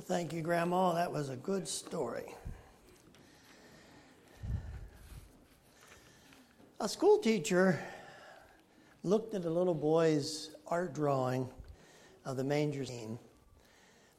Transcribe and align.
thank 0.00 0.32
you, 0.32 0.42
Grandma. 0.42 0.94
That 0.94 1.12
was 1.12 1.28
a 1.28 1.36
good 1.36 1.66
story. 1.66 2.34
A 6.80 6.88
school 6.88 7.18
teacher 7.18 7.78
looked 9.02 9.34
at 9.34 9.44
a 9.44 9.50
little 9.50 9.74
boy's 9.74 10.50
art 10.66 10.94
drawing 10.94 11.48
of 12.24 12.36
the 12.36 12.44
manger 12.44 12.84
scene, 12.84 13.18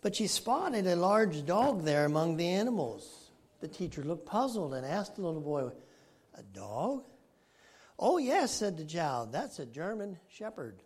but 0.02 0.16
she 0.16 0.28
spotted 0.28 0.88
a 0.88 0.96
large 0.96 1.46
dog 1.46 1.84
there 1.84 2.06
among 2.06 2.38
the 2.38 2.48
animals. 2.48 3.32
The 3.62 3.68
teacher 3.68 4.04
looked 4.04 4.26
puzzled 4.26 4.74
and 4.74 4.86
asked 4.86 5.16
the 5.16 5.22
little 5.22 5.42
boy, 5.42 5.70
A 6.36 6.44
dog? 6.44 7.04
Oh, 7.98 8.18
yes, 8.18 8.52
said 8.52 8.78
the 8.78 8.86
child. 8.86 9.32
That's 9.32 9.60
a 9.60 9.66
German 9.66 10.18
shepherd. 10.30 10.82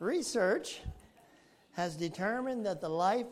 Research 0.00 0.80
has 1.72 1.94
determined 1.94 2.64
that 2.64 2.80
the 2.80 2.88
life 2.88 3.26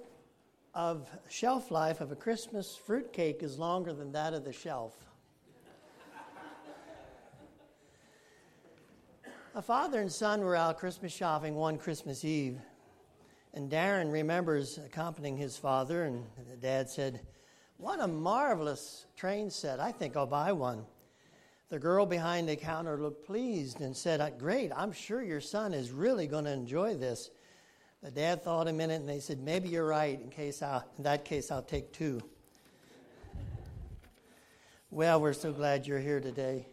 of 0.74 1.08
shelf 1.30 1.70
life 1.70 2.02
of 2.02 2.12
a 2.12 2.14
Christmas 2.14 2.76
fruitcake 2.76 3.42
is 3.42 3.58
longer 3.58 3.94
than 3.94 4.12
that 4.12 4.34
of 4.34 4.44
the 4.44 4.52
shelf. 4.52 4.94
a 9.54 9.62
father 9.62 10.02
and 10.02 10.12
son 10.12 10.42
were 10.42 10.54
out 10.54 10.76
Christmas 10.76 11.10
shopping 11.10 11.54
one 11.54 11.78
Christmas 11.78 12.22
Eve, 12.22 12.60
and 13.54 13.70
Darren 13.70 14.12
remembers 14.12 14.76
accompanying 14.76 15.38
his 15.38 15.56
father, 15.56 16.04
and 16.04 16.22
the 16.50 16.56
dad 16.56 16.90
said, 16.90 17.22
What 17.78 17.98
a 17.98 18.06
marvelous 18.06 19.06
train 19.16 19.48
set. 19.48 19.80
I 19.80 19.90
think 19.90 20.18
I'll 20.18 20.26
buy 20.26 20.52
one. 20.52 20.84
The 21.70 21.78
girl 21.78 22.06
behind 22.06 22.48
the 22.48 22.56
counter 22.56 22.96
looked 22.96 23.26
pleased 23.26 23.82
and 23.82 23.94
said, 23.94 24.20
uh, 24.20 24.30
Great, 24.30 24.72
I'm 24.74 24.92
sure 24.92 25.22
your 25.22 25.40
son 25.40 25.74
is 25.74 25.90
really 25.90 26.26
going 26.26 26.46
to 26.46 26.52
enjoy 26.52 26.94
this. 26.94 27.30
The 28.02 28.10
dad 28.10 28.42
thought 28.42 28.68
a 28.68 28.72
minute 28.72 29.00
and 29.00 29.08
they 29.08 29.20
said, 29.20 29.40
Maybe 29.40 29.68
you're 29.68 29.86
right. 29.86 30.18
In, 30.18 30.30
case 30.30 30.62
i 30.62 30.82
in 30.96 31.04
that 31.04 31.26
case, 31.26 31.50
I'll 31.50 31.62
take 31.62 31.92
two. 31.92 32.22
Well, 34.90 35.20
we're 35.20 35.34
so 35.34 35.52
glad 35.52 35.86
you're 35.86 35.98
here 35.98 36.20
today. 36.20 36.66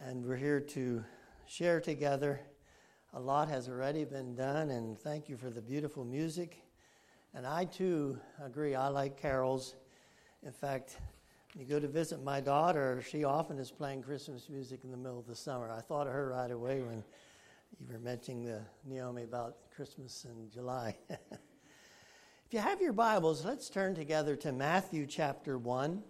And 0.00 0.24
we're 0.24 0.36
here 0.36 0.60
to 0.60 1.04
share 1.46 1.80
together. 1.80 2.40
A 3.14 3.18
lot 3.18 3.48
has 3.48 3.68
already 3.68 4.04
been 4.04 4.36
done, 4.36 4.70
and 4.70 4.96
thank 4.98 5.28
you 5.28 5.36
for 5.36 5.50
the 5.50 5.62
beautiful 5.62 6.04
music. 6.04 6.62
And 7.34 7.46
I 7.46 7.64
too 7.64 8.20
agree, 8.44 8.74
I 8.76 8.88
like 8.88 9.20
carols. 9.20 9.74
In 10.44 10.52
fact, 10.52 10.98
you 11.58 11.64
go 11.64 11.80
to 11.80 11.88
visit 11.88 12.22
my 12.22 12.40
daughter, 12.40 13.02
she 13.08 13.24
often 13.24 13.58
is 13.58 13.70
playing 13.70 14.02
Christmas 14.02 14.50
music 14.50 14.80
in 14.84 14.90
the 14.90 14.96
middle 14.96 15.18
of 15.18 15.26
the 15.26 15.34
summer. 15.34 15.70
I 15.70 15.80
thought 15.80 16.06
of 16.06 16.12
her 16.12 16.28
right 16.28 16.50
away 16.50 16.82
when 16.82 17.02
you 17.80 17.86
were 17.90 17.98
mentioning 17.98 18.44
the 18.44 18.60
Naomi 18.84 19.22
about 19.22 19.56
Christmas 19.74 20.26
in 20.26 20.50
July. 20.50 20.94
if 21.08 21.18
you 22.50 22.58
have 22.58 22.82
your 22.82 22.92
Bibles, 22.92 23.42
let's 23.42 23.70
turn 23.70 23.94
together 23.94 24.36
to 24.36 24.52
Matthew 24.52 25.06
chapter 25.06 25.56
1. 25.56 26.02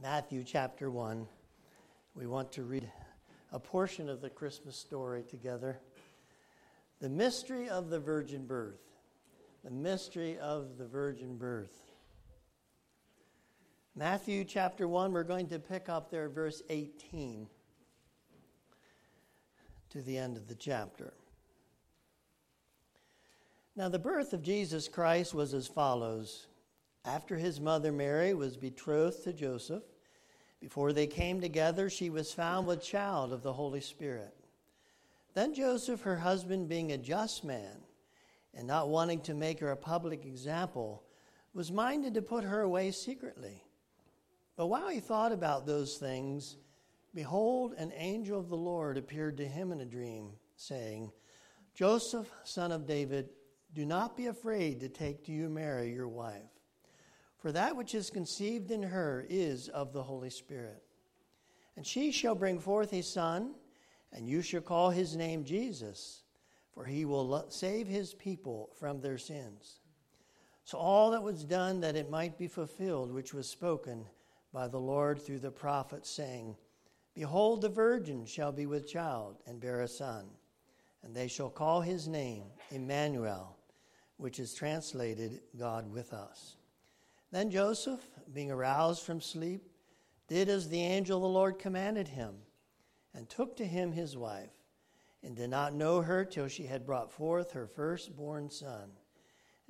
Matthew 0.00 0.44
chapter 0.44 0.92
1. 0.92 1.26
We 2.14 2.28
want 2.28 2.52
to 2.52 2.62
read 2.62 2.88
a 3.50 3.58
portion 3.58 4.08
of 4.08 4.20
the 4.20 4.30
Christmas 4.30 4.76
story 4.76 5.24
together. 5.24 5.80
The 7.00 7.08
mystery 7.08 7.68
of 7.68 7.90
the 7.90 7.98
virgin 7.98 8.46
birth. 8.46 8.78
The 9.64 9.72
mystery 9.72 10.38
of 10.38 10.78
the 10.78 10.86
virgin 10.86 11.36
birth. 11.36 11.86
Matthew 13.98 14.44
chapter 14.44 14.86
1, 14.86 15.10
we're 15.10 15.22
going 15.22 15.46
to 15.48 15.58
pick 15.58 15.88
up 15.88 16.10
there 16.10 16.28
verse 16.28 16.62
18 16.68 17.46
to 19.88 20.02
the 20.02 20.18
end 20.18 20.36
of 20.36 20.48
the 20.48 20.54
chapter. 20.54 21.14
Now, 23.74 23.88
the 23.88 23.98
birth 23.98 24.34
of 24.34 24.42
Jesus 24.42 24.86
Christ 24.86 25.32
was 25.32 25.54
as 25.54 25.66
follows. 25.66 26.46
After 27.06 27.36
his 27.36 27.58
mother 27.58 27.90
Mary 27.90 28.34
was 28.34 28.58
betrothed 28.58 29.24
to 29.24 29.32
Joseph, 29.32 29.84
before 30.60 30.92
they 30.92 31.06
came 31.06 31.40
together, 31.40 31.88
she 31.88 32.10
was 32.10 32.34
found 32.34 32.66
with 32.66 32.82
child 32.82 33.32
of 33.32 33.42
the 33.42 33.54
Holy 33.54 33.80
Spirit. 33.80 34.34
Then 35.32 35.54
Joseph, 35.54 36.02
her 36.02 36.16
husband, 36.16 36.68
being 36.68 36.92
a 36.92 36.98
just 36.98 37.44
man, 37.44 37.78
and 38.52 38.66
not 38.66 38.90
wanting 38.90 39.22
to 39.22 39.32
make 39.32 39.58
her 39.60 39.70
a 39.70 39.76
public 39.76 40.26
example, 40.26 41.02
was 41.54 41.72
minded 41.72 42.12
to 42.12 42.20
put 42.20 42.44
her 42.44 42.60
away 42.60 42.90
secretly. 42.90 43.62
But 44.56 44.68
while 44.68 44.88
he 44.88 45.00
thought 45.00 45.32
about 45.32 45.66
those 45.66 45.98
things, 45.98 46.56
behold, 47.14 47.74
an 47.76 47.92
angel 47.94 48.40
of 48.40 48.48
the 48.48 48.56
Lord 48.56 48.96
appeared 48.96 49.36
to 49.36 49.46
him 49.46 49.70
in 49.70 49.82
a 49.82 49.86
dream, 49.86 50.30
saying, 50.56 51.12
Joseph, 51.74 52.30
son 52.44 52.72
of 52.72 52.86
David, 52.86 53.28
do 53.74 53.84
not 53.84 54.16
be 54.16 54.26
afraid 54.26 54.80
to 54.80 54.88
take 54.88 55.24
to 55.24 55.32
you 55.32 55.50
Mary, 55.50 55.92
your 55.92 56.08
wife, 56.08 56.48
for 57.36 57.52
that 57.52 57.76
which 57.76 57.94
is 57.94 58.08
conceived 58.08 58.70
in 58.70 58.82
her 58.82 59.26
is 59.28 59.68
of 59.68 59.92
the 59.92 60.02
Holy 60.02 60.30
Spirit. 60.30 60.82
And 61.76 61.86
she 61.86 62.10
shall 62.10 62.34
bring 62.34 62.58
forth 62.58 62.94
a 62.94 63.02
son, 63.02 63.54
and 64.10 64.26
you 64.26 64.40
shall 64.40 64.62
call 64.62 64.88
his 64.88 65.14
name 65.14 65.44
Jesus, 65.44 66.22
for 66.72 66.86
he 66.86 67.04
will 67.04 67.44
save 67.50 67.86
his 67.86 68.14
people 68.14 68.70
from 68.78 69.02
their 69.02 69.18
sins. 69.18 69.80
So 70.64 70.78
all 70.78 71.10
that 71.10 71.22
was 71.22 71.44
done 71.44 71.80
that 71.80 71.96
it 71.96 72.08
might 72.08 72.38
be 72.38 72.48
fulfilled, 72.48 73.12
which 73.12 73.34
was 73.34 73.46
spoken 73.46 74.06
by 74.56 74.66
the 74.66 74.80
Lord 74.80 75.20
through 75.20 75.40
the 75.40 75.50
prophet, 75.50 76.06
saying, 76.06 76.56
Behold, 77.14 77.60
the 77.60 77.68
virgin 77.68 78.24
shall 78.24 78.52
be 78.52 78.64
with 78.64 78.88
child 78.88 79.36
and 79.46 79.60
bear 79.60 79.82
a 79.82 79.88
son, 79.88 80.30
and 81.02 81.14
they 81.14 81.28
shall 81.28 81.50
call 81.50 81.82
his 81.82 82.08
name 82.08 82.44
Emmanuel, 82.70 83.58
which 84.16 84.40
is 84.40 84.54
translated 84.54 85.42
God 85.58 85.92
with 85.92 86.14
us. 86.14 86.56
Then 87.30 87.50
Joseph, 87.50 88.00
being 88.32 88.50
aroused 88.50 89.02
from 89.02 89.20
sleep, 89.20 89.68
did 90.26 90.48
as 90.48 90.70
the 90.70 90.80
angel 90.80 91.18
of 91.18 91.22
the 91.24 91.28
Lord 91.28 91.58
commanded 91.58 92.08
him, 92.08 92.36
and 93.12 93.28
took 93.28 93.58
to 93.58 93.66
him 93.66 93.92
his 93.92 94.16
wife, 94.16 94.56
and 95.22 95.36
did 95.36 95.50
not 95.50 95.74
know 95.74 96.00
her 96.00 96.24
till 96.24 96.48
she 96.48 96.64
had 96.64 96.86
brought 96.86 97.12
forth 97.12 97.52
her 97.52 97.66
firstborn 97.66 98.48
son, 98.48 98.92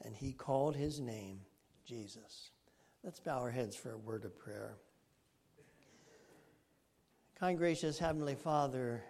and 0.04 0.14
he 0.14 0.32
called 0.32 0.76
his 0.76 1.00
name 1.00 1.40
Jesus. 1.84 2.52
Let's 3.06 3.20
bow 3.20 3.38
our 3.38 3.52
heads 3.52 3.76
for 3.76 3.92
a 3.92 3.98
word 3.98 4.24
of 4.24 4.36
prayer. 4.36 4.74
Kind, 7.38 7.56
gracious 7.56 8.00
Heavenly 8.00 8.34
Father, 8.34 9.00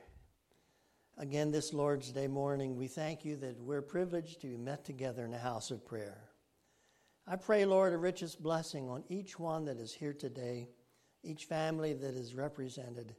again 1.17 1.51
this 1.51 1.73
Lord's 1.73 2.13
Day 2.13 2.27
morning, 2.27 2.77
we 2.77 2.89
thank 2.89 3.25
you 3.25 3.37
that 3.37 3.59
we're 3.59 3.81
privileged 3.81 4.43
to 4.43 4.49
be 4.49 4.59
met 4.59 4.85
together 4.85 5.25
in 5.25 5.33
a 5.33 5.39
house 5.39 5.71
of 5.71 5.87
prayer. 5.87 6.29
I 7.27 7.37
pray, 7.37 7.65
Lord, 7.65 7.95
a 7.95 7.97
richest 7.97 8.43
blessing 8.43 8.87
on 8.91 9.03
each 9.09 9.39
one 9.39 9.65
that 9.65 9.79
is 9.79 9.95
here 9.95 10.13
today, 10.13 10.69
each 11.23 11.47
family 11.47 11.95
that 11.95 12.15
is 12.15 12.35
represented. 12.35 13.15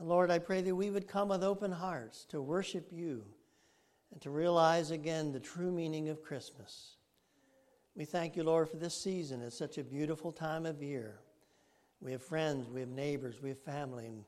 And 0.00 0.08
Lord, 0.08 0.32
I 0.32 0.40
pray 0.40 0.62
that 0.62 0.74
we 0.74 0.90
would 0.90 1.06
come 1.06 1.28
with 1.28 1.44
open 1.44 1.70
hearts 1.70 2.24
to 2.30 2.42
worship 2.42 2.88
you 2.90 3.22
and 4.10 4.20
to 4.22 4.30
realize 4.30 4.90
again 4.90 5.30
the 5.30 5.38
true 5.38 5.70
meaning 5.70 6.08
of 6.08 6.24
Christmas. 6.24 6.95
We 7.96 8.04
thank 8.04 8.36
you, 8.36 8.44
Lord, 8.44 8.68
for 8.68 8.76
this 8.76 8.94
season. 8.94 9.40
It's 9.40 9.56
such 9.56 9.78
a 9.78 9.82
beautiful 9.82 10.30
time 10.30 10.66
of 10.66 10.82
year. 10.82 11.18
We 12.02 12.12
have 12.12 12.22
friends, 12.22 12.68
we 12.68 12.80
have 12.80 12.90
neighbors, 12.90 13.40
we 13.40 13.48
have 13.48 13.58
family, 13.58 14.04
and 14.04 14.22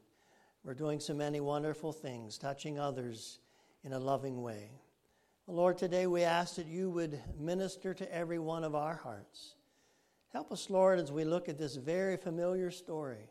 we're 0.65 0.73
doing 0.73 1.01
so 1.01 1.13
many 1.13 1.41
wonderful 1.41 1.93
things, 1.93 2.39
touching 2.39 2.79
others 2.79 3.41
in 3.85 3.93
a 3.93 3.99
loving 3.99 4.41
way. 4.41 4.71
Lord, 5.47 5.77
today 5.77 6.07
we 6.07 6.23
ask 6.23 6.57
that 6.57 6.67
you 6.67 6.89
would 6.89 7.21
minister 7.39 7.93
to 7.93 8.15
every 8.15 8.39
one 8.39 8.65
of 8.65 8.75
our 8.75 8.95
hearts. 8.95 9.55
Help 10.33 10.51
us, 10.51 10.71
Lord, 10.71 10.99
as 10.99 11.13
we 11.13 11.25
look 11.25 11.51
at 11.51 11.59
this 11.59 11.77
very 11.77 12.17
familiar 12.17 12.71
story. 12.71 13.29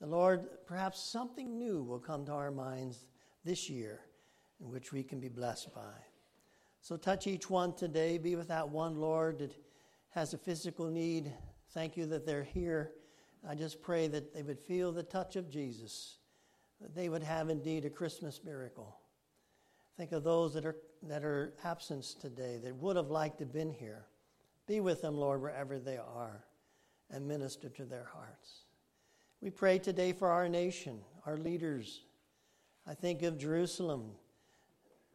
The 0.00 0.08
Lord, 0.08 0.48
perhaps 0.66 1.00
something 1.00 1.58
new 1.58 1.84
will 1.84 2.00
come 2.00 2.26
to 2.26 2.32
our 2.32 2.50
minds 2.50 3.06
this 3.44 3.70
year 3.70 4.00
in 4.60 4.68
which 4.68 4.92
we 4.92 5.04
can 5.04 5.20
be 5.20 5.28
blessed 5.28 5.72
by. 5.72 6.09
So 6.80 6.96
touch 6.96 7.26
each 7.26 7.50
one 7.50 7.74
today. 7.74 8.18
Be 8.18 8.36
with 8.36 8.48
that 8.48 8.68
one, 8.68 8.96
Lord, 8.96 9.38
that 9.40 9.54
has 10.10 10.34
a 10.34 10.38
physical 10.38 10.86
need. 10.86 11.32
Thank 11.72 11.96
you 11.96 12.06
that 12.06 12.26
they're 12.26 12.42
here. 12.42 12.92
I 13.48 13.54
just 13.54 13.80
pray 13.80 14.08
that 14.08 14.34
they 14.34 14.42
would 14.42 14.58
feel 14.58 14.92
the 14.92 15.02
touch 15.02 15.36
of 15.36 15.50
Jesus, 15.50 16.18
that 16.80 16.94
they 16.94 17.08
would 17.08 17.22
have 17.22 17.48
indeed 17.48 17.84
a 17.84 17.90
Christmas 17.90 18.40
miracle. 18.44 18.96
Think 19.96 20.12
of 20.12 20.24
those 20.24 20.54
that 20.54 20.64
are, 20.64 20.76
that 21.02 21.24
are 21.24 21.54
absent 21.64 22.04
today 22.20 22.58
that 22.62 22.74
would 22.76 22.96
have 22.96 23.10
liked 23.10 23.38
to 23.38 23.44
have 23.44 23.52
been 23.52 23.72
here. 23.72 24.06
Be 24.66 24.80
with 24.80 25.02
them, 25.02 25.16
Lord, 25.16 25.42
wherever 25.42 25.78
they 25.78 25.96
are, 25.96 26.44
and 27.10 27.26
minister 27.26 27.68
to 27.68 27.84
their 27.84 28.08
hearts. 28.12 28.64
We 29.40 29.50
pray 29.50 29.78
today 29.78 30.12
for 30.12 30.28
our 30.28 30.48
nation, 30.48 31.00
our 31.26 31.36
leaders. 31.36 32.02
I 32.86 32.94
think 32.94 33.22
of 33.22 33.38
Jerusalem. 33.38 34.12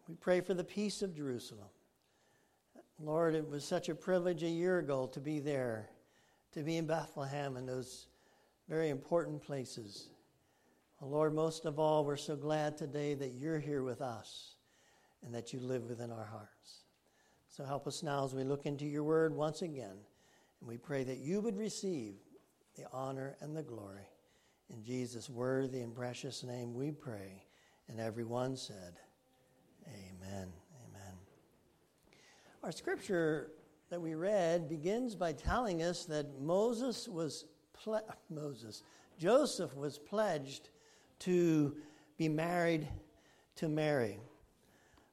We 0.07 0.15
pray 0.15 0.41
for 0.41 0.53
the 0.53 0.63
peace 0.63 1.01
of 1.01 1.15
Jerusalem. 1.15 1.69
Lord, 2.99 3.35
it 3.35 3.49
was 3.49 3.65
such 3.65 3.89
a 3.89 3.95
privilege 3.95 4.43
a 4.43 4.49
year 4.49 4.79
ago 4.79 5.07
to 5.07 5.19
be 5.19 5.39
there, 5.39 5.89
to 6.53 6.63
be 6.63 6.77
in 6.77 6.85
Bethlehem 6.85 7.57
and 7.57 7.67
those 7.67 8.07
very 8.69 8.89
important 8.89 9.41
places. 9.41 10.09
Lord, 11.01 11.33
most 11.33 11.65
of 11.65 11.77
all, 11.77 12.05
we're 12.05 12.15
so 12.15 12.35
glad 12.35 12.77
today 12.77 13.13
that 13.15 13.33
you're 13.33 13.59
here 13.59 13.83
with 13.83 14.01
us 14.01 14.55
and 15.23 15.33
that 15.35 15.53
you 15.53 15.59
live 15.59 15.83
within 15.83 16.11
our 16.11 16.25
hearts. 16.25 16.83
So 17.49 17.63
help 17.63 17.85
us 17.85 18.01
now 18.01 18.25
as 18.25 18.33
we 18.33 18.43
look 18.43 18.65
into 18.65 18.85
your 18.85 19.03
word 19.03 19.35
once 19.35 19.61
again. 19.61 19.97
And 20.59 20.69
we 20.69 20.77
pray 20.77 21.03
that 21.03 21.17
you 21.17 21.41
would 21.41 21.57
receive 21.57 22.15
the 22.75 22.85
honor 22.91 23.35
and 23.41 23.55
the 23.55 23.63
glory. 23.63 24.07
In 24.69 24.83
Jesus' 24.83 25.29
worthy 25.29 25.81
and 25.81 25.93
precious 25.93 26.43
name 26.43 26.73
we 26.73 26.91
pray. 26.91 27.43
And 27.87 27.99
everyone 27.99 28.55
said, 28.57 28.99
Amen. 29.87 30.51
Amen. 30.87 31.13
Our 32.63 32.71
scripture 32.71 33.51
that 33.89 34.01
we 34.01 34.15
read 34.15 34.67
begins 34.67 35.15
by 35.15 35.33
telling 35.33 35.83
us 35.83 36.05
that 36.05 36.39
Moses 36.39 37.07
was 37.07 37.45
ple- 37.73 38.07
Moses 38.29 38.83
Joseph 39.17 39.75
was 39.75 39.97
pledged 39.97 40.69
to 41.19 41.75
be 42.17 42.27
married 42.27 42.87
to 43.55 43.69
Mary. 43.69 44.19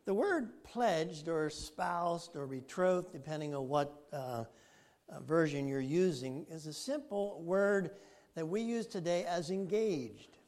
The 0.05 0.15
word 0.15 0.65
pledged 0.65 1.29
or 1.29 1.49
spoused 1.49 2.35
or 2.35 2.47
betrothed, 2.47 3.13
depending 3.13 3.55
on 3.55 3.69
what 3.69 3.95
uh, 4.13 4.17
uh, 4.17 5.21
version 5.21 5.69
you're 5.69 5.81
using, 5.81 6.45
is 6.51 6.67
a 6.67 6.73
simple 6.73 7.41
word 7.43 7.93
that 8.35 8.47
we 8.47 8.63
use 8.63 8.87
today 8.87 9.25
as 9.25 9.51
engaged. 9.51 10.39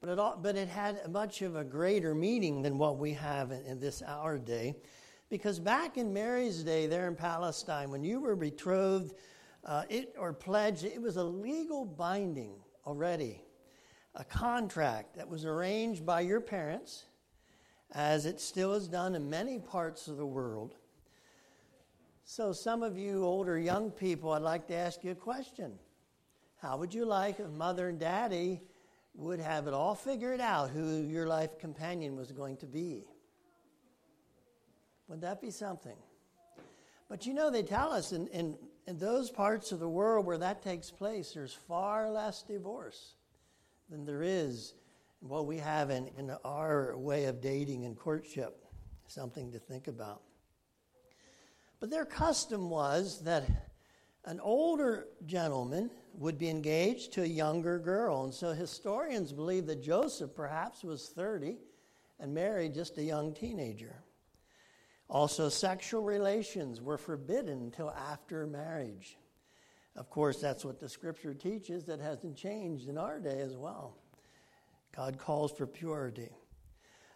But 0.00 0.10
it, 0.10 0.18
all, 0.18 0.38
but 0.40 0.56
it 0.56 0.68
had 0.68 1.10
much 1.10 1.42
of 1.42 1.56
a 1.56 1.64
greater 1.64 2.14
meaning 2.14 2.62
than 2.62 2.78
what 2.78 2.98
we 2.98 3.12
have 3.14 3.50
in, 3.50 3.64
in 3.64 3.80
this 3.80 4.02
our 4.02 4.38
day. 4.38 4.76
Because 5.28 5.58
back 5.58 5.98
in 5.98 6.12
Mary's 6.12 6.62
day, 6.62 6.86
there 6.86 7.08
in 7.08 7.16
Palestine, 7.16 7.90
when 7.90 8.04
you 8.04 8.20
were 8.20 8.36
betrothed 8.36 9.14
uh, 9.64 9.82
it, 9.88 10.14
or 10.18 10.32
pledged, 10.32 10.84
it 10.84 11.02
was 11.02 11.16
a 11.16 11.24
legal 11.24 11.84
binding 11.84 12.54
already 12.86 13.42
a 14.14 14.24
contract 14.24 15.16
that 15.16 15.28
was 15.28 15.44
arranged 15.44 16.04
by 16.04 16.20
your 16.20 16.40
parents, 16.40 17.04
as 17.92 18.26
it 18.26 18.40
still 18.40 18.74
is 18.74 18.88
done 18.88 19.14
in 19.14 19.30
many 19.30 19.58
parts 19.58 20.08
of 20.08 20.16
the 20.16 20.26
world. 20.26 20.74
So, 22.24 22.52
some 22.52 22.82
of 22.82 22.98
you 22.98 23.24
older 23.24 23.58
young 23.58 23.90
people, 23.90 24.32
I'd 24.32 24.42
like 24.42 24.66
to 24.68 24.74
ask 24.74 25.04
you 25.04 25.12
a 25.12 25.14
question. 25.14 25.78
How 26.60 26.76
would 26.76 26.92
you 26.92 27.04
like 27.04 27.38
if 27.38 27.48
mother 27.50 27.88
and 27.88 27.98
daddy 27.98 28.60
would 29.18 29.40
have 29.40 29.66
it 29.66 29.74
all 29.74 29.96
figured 29.96 30.40
out 30.40 30.70
who 30.70 31.02
your 31.02 31.26
life 31.26 31.58
companion 31.58 32.16
was 32.16 32.30
going 32.30 32.56
to 32.56 32.66
be? 32.66 33.04
Would 35.08 35.20
that 35.22 35.40
be 35.40 35.50
something? 35.50 35.96
But 37.08 37.26
you 37.26 37.34
know, 37.34 37.50
they 37.50 37.64
tell 37.64 37.90
us 37.90 38.12
in, 38.12 38.28
in, 38.28 38.56
in 38.86 38.96
those 38.96 39.30
parts 39.30 39.72
of 39.72 39.80
the 39.80 39.88
world 39.88 40.24
where 40.24 40.38
that 40.38 40.62
takes 40.62 40.92
place, 40.92 41.32
there's 41.32 41.52
far 41.52 42.10
less 42.10 42.44
divorce 42.44 43.14
than 43.90 44.04
there 44.04 44.22
is 44.22 44.74
what 45.18 45.46
we 45.46 45.56
have 45.58 45.90
in, 45.90 46.08
in 46.16 46.30
our 46.44 46.96
way 46.96 47.24
of 47.24 47.40
dating 47.40 47.86
and 47.86 47.98
courtship. 47.98 48.64
Something 49.08 49.50
to 49.52 49.58
think 49.58 49.88
about. 49.88 50.22
But 51.80 51.90
their 51.90 52.04
custom 52.04 52.70
was 52.70 53.22
that 53.22 53.48
an 54.26 54.38
older 54.38 55.06
gentleman 55.26 55.90
would 56.18 56.36
be 56.36 56.50
engaged 56.50 57.12
to 57.12 57.22
a 57.22 57.26
younger 57.26 57.78
girl. 57.78 58.24
And 58.24 58.34
so 58.34 58.52
historians 58.52 59.32
believe 59.32 59.66
that 59.66 59.82
Joseph 59.82 60.34
perhaps 60.34 60.82
was 60.82 61.08
30 61.14 61.56
and 62.18 62.34
Mary 62.34 62.68
just 62.68 62.98
a 62.98 63.02
young 63.02 63.32
teenager. 63.32 64.02
Also, 65.08 65.48
sexual 65.48 66.02
relations 66.02 66.82
were 66.82 66.98
forbidden 66.98 67.60
until 67.60 67.90
after 67.90 68.46
marriage. 68.46 69.16
Of 69.96 70.10
course, 70.10 70.40
that's 70.40 70.64
what 70.64 70.80
the 70.80 70.88
scripture 70.88 71.34
teaches. 71.34 71.86
That 71.86 72.00
hasn't 72.00 72.36
changed 72.36 72.88
in 72.88 72.98
our 72.98 73.18
day 73.18 73.40
as 73.40 73.56
well. 73.56 73.96
God 74.94 75.18
calls 75.18 75.52
for 75.52 75.66
purity. 75.66 76.30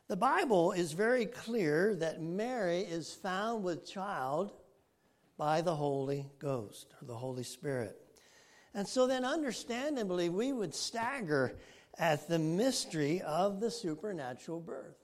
The 0.09 0.17
Bible 0.17 0.73
is 0.73 0.93
very 0.93 1.27
clear 1.27 1.95
that 1.97 2.23
Mary 2.23 2.81
is 2.81 3.13
found 3.13 3.65
with 3.65 3.87
child 3.87 4.53
by 5.37 5.61
the 5.61 5.75
Holy 5.75 6.27
Ghost, 6.39 6.95
or 7.01 7.07
the 7.07 7.17
Holy 7.17 7.43
Spirit. 7.43 8.02
And 8.75 8.89
so 8.89 9.07
then, 9.07 9.25
understandably, 9.25 10.29
we 10.29 10.53
would 10.53 10.75
stagger 10.75 11.57
at 11.99 12.29
the 12.29 12.39
mystery 12.39 13.21
of 13.23 13.61
the 13.61 13.71
supernatural 13.71 14.61
birth. 14.61 14.97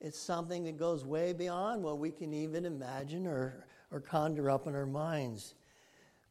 It's 0.00 0.18
something 0.18 0.64
that 0.64 0.78
goes 0.78 1.04
way 1.04 1.34
beyond 1.34 1.82
what 1.82 1.98
we 1.98 2.10
can 2.10 2.32
even 2.32 2.64
imagine 2.64 3.26
or, 3.26 3.66
or 3.90 4.00
conjure 4.00 4.50
up 4.50 4.66
in 4.66 4.74
our 4.74 4.86
minds. 4.86 5.54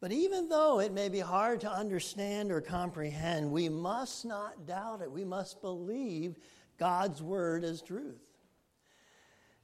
But 0.02 0.12
even 0.12 0.50
though 0.50 0.80
it 0.80 0.94
may 0.94 1.10
be 1.10 1.20
hard 1.20 1.62
to 1.62 1.72
understand 1.72 2.52
or 2.52 2.62
comprehend, 2.62 3.52
we 3.52 3.70
must 3.70 4.26
not 4.26 4.66
doubt 4.66 5.02
it. 5.02 5.12
We 5.12 5.26
must 5.26 5.62
believe 5.62 6.40
God's 6.80 7.22
word 7.22 7.64
as 7.64 7.82
truth. 7.82 8.22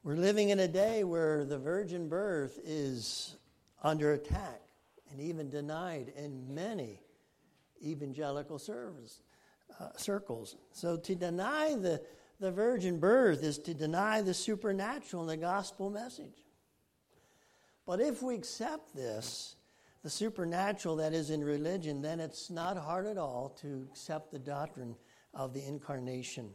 We're 0.03 0.17
living 0.17 0.49
in 0.49 0.59
a 0.59 0.67
day 0.67 1.03
where 1.03 1.45
the 1.45 1.57
virgin 1.57 2.09
birth 2.09 2.59
is 2.63 3.37
under 3.81 4.13
attack 4.13 4.61
and 5.15 5.25
even 5.25 5.49
denied 5.49 6.11
in 6.17 6.53
many 6.53 6.99
evangelical 7.81 8.59
service, 8.59 9.21
uh, 9.79 9.89
circles. 9.95 10.57
So 10.73 10.97
to 10.97 11.15
deny 11.15 11.75
the, 11.75 12.01
the 12.41 12.51
virgin 12.51 12.99
birth 12.99 13.41
is 13.41 13.57
to 13.59 13.73
deny 13.73 14.21
the 14.21 14.33
supernatural 14.33 15.23
in 15.23 15.29
the 15.29 15.37
gospel 15.37 15.89
message. 15.89 16.43
But 17.85 18.01
if 18.01 18.21
we 18.21 18.35
accept 18.35 18.93
this, 18.93 19.55
the 20.03 20.09
supernatural 20.09 20.97
that 20.97 21.13
is 21.13 21.29
in 21.29 21.41
religion, 21.41 22.01
then 22.01 22.19
it's 22.19 22.49
not 22.49 22.75
hard 22.75 23.05
at 23.05 23.17
all 23.17 23.55
to 23.61 23.87
accept 23.89 24.31
the 24.31 24.39
doctrine 24.39 24.95
of 25.33 25.53
the 25.53 25.65
incarnation. 25.65 26.49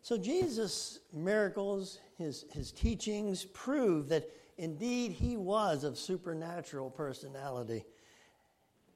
So 0.00 0.16
Jesus' 0.16 1.00
miracles, 1.12 1.98
his, 2.16 2.46
his 2.52 2.72
teachings 2.72 3.44
prove 3.44 4.08
that 4.08 4.30
indeed 4.58 5.12
he 5.12 5.36
was 5.36 5.84
of 5.84 5.98
supernatural 5.98 6.90
personality 6.90 7.84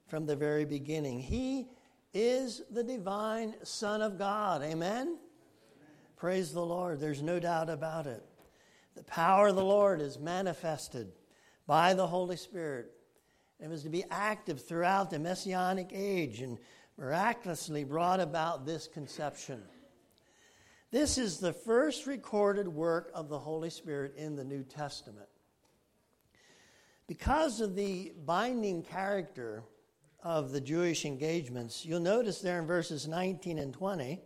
from 0.09 0.27
the 0.27 0.37
very 0.37 0.65
beginning. 0.65 1.21
He 1.21 1.69
is 2.15 2.63
the 2.71 2.85
divine 2.85 3.55
Son 3.63 4.03
of 4.03 4.19
God. 4.19 4.63
Amen? 4.63 4.73
Amen? 4.73 5.19
Praise 6.17 6.53
the 6.53 6.65
Lord. 6.65 7.01
There's 7.01 7.23
no 7.23 7.39
doubt 7.39 7.69
about 7.69 8.07
it. 8.07 8.23
The 8.95 9.05
power 9.05 9.49
of 9.49 9.57
the 9.57 9.65
Lord 9.65 10.01
is 10.01 10.19
manifested 10.19 11.13
by 11.67 11.95
the 11.95 12.07
Holy 12.07 12.37
Spirit 12.37 12.93
it 13.59 13.71
was 13.71 13.83
to 13.85 13.89
be 13.89 14.05
active 14.11 14.67
throughout 14.67 15.11
the 15.11 15.19
Messianic 15.19 15.91
age 15.93 16.41
and 16.41 16.59
miraculously 16.99 17.85
brought 17.85 18.21
about 18.21 18.67
this 18.67 18.87
conception. 18.87 19.63
This 20.91 21.19
is 21.19 21.39
the 21.39 21.53
first 21.53 22.07
recorded 22.07 22.69
work 22.69 23.11
of 23.15 23.29
the 23.29 23.39
Holy 23.39 23.71
Spirit 23.71 24.15
in 24.17 24.37
the 24.37 24.45
New 24.45 24.63
Testament. 24.63 25.29
Because 27.07 27.61
of 27.61 27.77
the 27.77 28.13
binding 28.25 28.83
character 28.83 29.63
of 30.23 30.51
the 30.51 30.61
Jewish 30.61 31.05
engagements, 31.05 31.85
you'll 31.85 32.01
notice 32.01 32.41
there 32.41 32.59
in 32.59 32.67
verses 32.67 33.07
19 33.07 33.59
and 33.59 33.73
20 33.73 34.21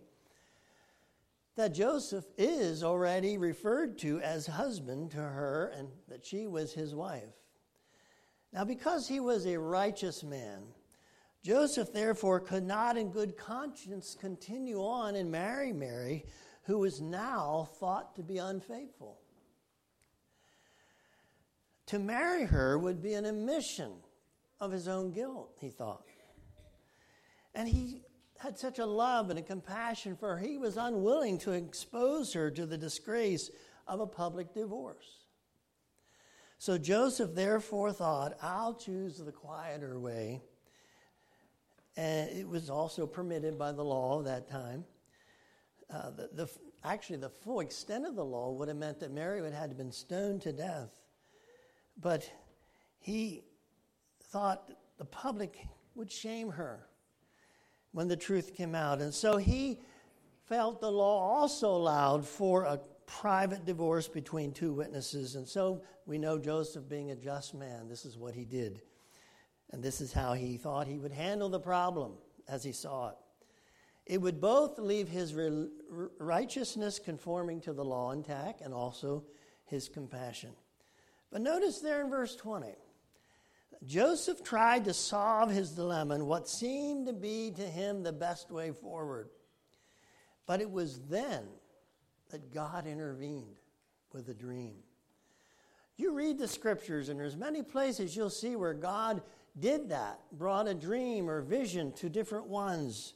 that 1.57 1.75
Joseph 1.75 2.25
is 2.39 2.83
already 2.83 3.37
referred 3.37 3.99
to 3.99 4.19
as 4.21 4.47
husband 4.47 5.11
to 5.11 5.19
her 5.19 5.71
and 5.77 5.89
that 6.09 6.25
she 6.25 6.47
was 6.47 6.73
his 6.73 6.95
wife. 6.95 7.35
Now, 8.53 8.65
because 8.65 9.07
he 9.07 9.21
was 9.21 9.47
a 9.47 9.59
righteous 9.59 10.25
man, 10.25 10.63
Joseph 11.43 11.93
therefore 11.93 12.41
could 12.41 12.65
not 12.65 12.97
in 12.97 13.11
good 13.11 13.37
conscience 13.37 14.17
continue 14.19 14.83
on 14.83 15.17
and 15.17 15.31
marry 15.31 15.73
Mary, 15.73 16.25
who 16.65 16.79
was 16.79 17.01
now 17.01 17.69
thought 17.79 18.17
to 18.17 18.23
be 18.23 18.39
unfaithful. 18.39 19.19
To 21.91 21.99
marry 21.99 22.45
her 22.45 22.79
would 22.79 23.03
be 23.03 23.15
an 23.15 23.25
admission 23.25 23.91
of 24.61 24.71
his 24.71 24.87
own 24.87 25.11
guilt, 25.11 25.57
he 25.61 25.71
thought. 25.71 26.05
And 27.53 27.69
he 27.69 28.03
had 28.39 28.57
such 28.57 28.79
a 28.79 28.87
love 28.87 29.29
and 29.29 29.41
a 29.41 29.43
compassion 29.43 30.17
for 30.17 30.37
her, 30.37 30.39
he 30.39 30.57
was 30.57 30.77
unwilling 30.77 31.37
to 31.39 31.51
expose 31.51 32.33
her 32.33 32.49
to 32.53 32.65
the 32.65 32.79
disgrace 32.79 33.51
of 33.89 33.99
a 33.99 34.07
public 34.07 34.55
divorce. 34.55 35.25
So 36.59 36.79
Joseph 36.79 37.35
therefore 37.35 37.93
thought, 37.93 38.39
I'll 38.41 38.75
choose 38.75 39.19
the 39.19 39.33
quieter 39.33 39.99
way. 39.99 40.43
And 41.97 42.31
it 42.31 42.47
was 42.47 42.71
also 42.71 43.05
permitted 43.05 43.59
by 43.59 43.73
the 43.73 43.83
law 43.85 44.21
of 44.21 44.27
that 44.27 44.49
time. 44.49 44.85
Uh, 45.93 46.11
the, 46.11 46.31
the, 46.35 46.51
actually, 46.85 47.17
the 47.17 47.31
full 47.31 47.59
extent 47.59 48.07
of 48.07 48.15
the 48.15 48.25
law 48.25 48.53
would 48.53 48.69
have 48.69 48.77
meant 48.77 49.01
that 49.01 49.11
Mary 49.11 49.43
would 49.43 49.53
have 49.53 49.71
had 49.71 49.77
been 49.77 49.91
stoned 49.91 50.43
to 50.43 50.53
death. 50.53 51.00
But 52.01 52.31
he 52.99 53.45
thought 54.25 54.71
the 54.99 55.05
public 55.05 55.67
would 55.95 56.11
shame 56.11 56.51
her 56.51 56.87
when 57.93 58.09
the 58.09 58.17
truth 58.17 58.55
came 58.55 58.75
out. 58.75 59.01
And 59.01 59.13
so 59.13 59.37
he 59.37 59.81
felt 60.45 60.81
the 60.81 60.91
law 60.91 61.21
also 61.21 61.71
allowed 61.71 62.27
for 62.27 62.65
a 62.65 62.81
private 63.07 63.65
divorce 63.65 64.07
between 64.09 64.53
two 64.53 64.73
witnesses. 64.73 65.35
And 65.35 65.47
so 65.47 65.83
we 66.07 66.17
know 66.17 66.39
Joseph, 66.39 66.89
being 66.89 67.11
a 67.11 67.17
just 67.17 67.55
man, 67.55 67.89
this 67.89 68.05
is 68.05 68.17
what 68.17 68.35
he 68.35 68.45
did. 68.45 68.83
And 69.73 69.83
this 69.83 70.01
is 70.01 70.13
how 70.13 70.33
he 70.33 70.57
thought 70.57 70.87
he 70.87 70.99
would 70.99 71.13
handle 71.13 71.49
the 71.49 71.61
problem 71.61 72.15
as 72.49 72.63
he 72.65 72.73
saw 72.73 73.11
it. 73.11 73.17
It 74.07 74.21
would 74.21 74.41
both 74.41 74.79
leave 74.79 75.09
his 75.09 75.35
righteousness 76.19 76.99
conforming 76.99 77.61
to 77.63 77.73
the 77.73 77.85
law 77.85 78.11
intact 78.11 78.61
and 78.61 78.75
also 78.75 79.25
his 79.65 79.89
compassion. 79.89 80.51
But 81.31 81.43
notice 81.43 81.81
there 81.81 82.01
in 82.01 82.11
verse 82.11 82.35
20, 82.37 82.75
Joseph 83.87 84.43
tried 84.43 84.85
to 84.85 84.93
solve 84.93 85.51
his 85.51 85.71
dilemma 85.71 86.17
in 86.17 86.27
what 86.27 86.49
seemed 86.49 87.07
to 87.07 87.13
be 87.13 87.51
to 87.53 87.63
him 87.63 88.03
the 88.03 88.13
best 88.13 88.51
way 88.51 88.73
forward. 88.73 89.31
But 90.47 90.61
it 90.61 90.71
was 90.71 91.01
then 91.09 91.45
that 92.31 92.53
God 92.53 92.87
intervened 92.87 93.61
with 94.13 94.29
a 94.29 94.35
dream. 94.35 94.75
You 95.97 96.13
read 96.13 96.39
the 96.39 96.49
scriptures, 96.49 97.09
and 97.09 97.21
there's 97.21 97.37
many 97.37 97.63
places 97.63 98.17
you'll 98.17 98.31
see 98.31 98.57
where 98.57 98.75
God 98.75 99.23
did 99.59 99.91
that, 99.91 100.21
brought 100.33 100.69
a 100.69 100.75
dream 100.75 101.29
or 101.29 101.41
vision 101.41 101.93
to 101.93 102.09
different 102.09 102.47
ones, 102.47 103.15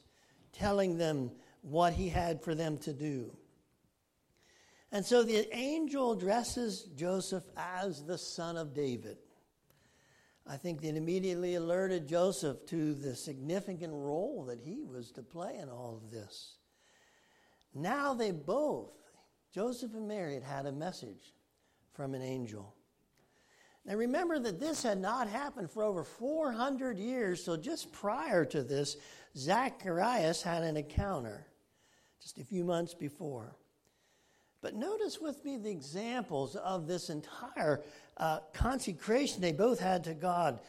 telling 0.53 0.97
them 0.97 1.31
what 1.61 1.93
he 1.93 2.09
had 2.09 2.41
for 2.41 2.53
them 2.53 2.77
to 2.79 2.93
do. 2.93 3.35
And 4.95 5.05
so 5.05 5.23
the 5.23 5.53
angel 5.53 6.13
addresses 6.13 6.83
Joseph 6.95 7.43
as 7.57 8.05
the 8.05 8.17
son 8.17 8.55
of 8.55 8.73
David. 8.73 9.17
I 10.47 10.55
think 10.55 10.79
that 10.79 10.95
immediately 10.95 11.55
alerted 11.55 12.07
Joseph 12.07 12.65
to 12.67 12.93
the 12.93 13.13
significant 13.13 13.91
role 13.91 14.45
that 14.47 14.61
he 14.61 14.83
was 14.83 15.11
to 15.11 15.21
play 15.21 15.57
in 15.57 15.67
all 15.67 16.01
of 16.01 16.11
this. 16.11 16.59
Now 17.73 18.13
they 18.13 18.31
both, 18.31 18.93
Joseph 19.53 19.93
and 19.95 20.07
Mary, 20.07 20.35
had 20.35 20.43
had 20.43 20.65
a 20.65 20.71
message 20.71 21.33
from 21.91 22.13
an 22.13 22.21
angel. 22.21 22.73
Now 23.83 23.95
remember 23.95 24.39
that 24.39 24.61
this 24.61 24.81
had 24.81 24.99
not 24.99 25.27
happened 25.27 25.71
for 25.71 25.83
over 25.83 26.05
400 26.05 26.97
years, 26.97 27.43
so 27.43 27.57
just 27.57 27.91
prior 27.91 28.45
to 28.45 28.63
this, 28.63 28.95
Zacharias 29.35 30.41
had 30.41 30.63
an 30.63 30.77
encounter 30.77 31.47
just 32.21 32.37
a 32.37 32.45
few 32.45 32.63
months 32.63 32.93
before. 32.93 33.57
But 34.65 34.73
notice 34.73 35.21
with 35.21 35.45
me 35.45 35.57
the 35.57 35.69
examples 35.69 36.55
of 36.55 36.87
this 36.87 37.11
entire 37.11 37.83
uh, 38.17 38.39
consecration 38.51 39.39
they 39.39 39.51
both 39.51 39.79
had 39.79 40.03
to 40.05 40.15
God. 40.15 40.59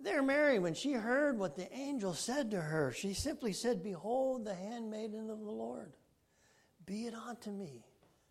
There, 0.00 0.22
Mary, 0.22 0.60
when 0.60 0.74
she 0.74 0.92
heard 0.92 1.36
what 1.36 1.56
the 1.56 1.68
angel 1.74 2.14
said 2.14 2.52
to 2.52 2.60
her, 2.60 2.92
she 2.92 3.14
simply 3.14 3.52
said, 3.52 3.82
Behold, 3.82 4.44
the 4.44 4.54
handmaiden 4.54 5.28
of 5.28 5.40
the 5.40 5.50
Lord. 5.50 5.94
Be 6.86 7.06
it 7.06 7.14
unto 7.14 7.50
me 7.50 7.84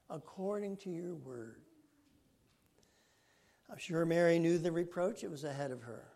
according 0.09 0.77
to 0.77 0.89
your 0.89 1.15
word. 1.15 1.59
I'm 3.69 3.79
sure 3.79 4.05
Mary 4.05 4.39
knew 4.39 4.57
the 4.57 4.71
reproach 4.71 5.23
that 5.23 5.29
was 5.29 5.43
ahead 5.43 5.71
of 5.71 5.81
her. 5.81 6.07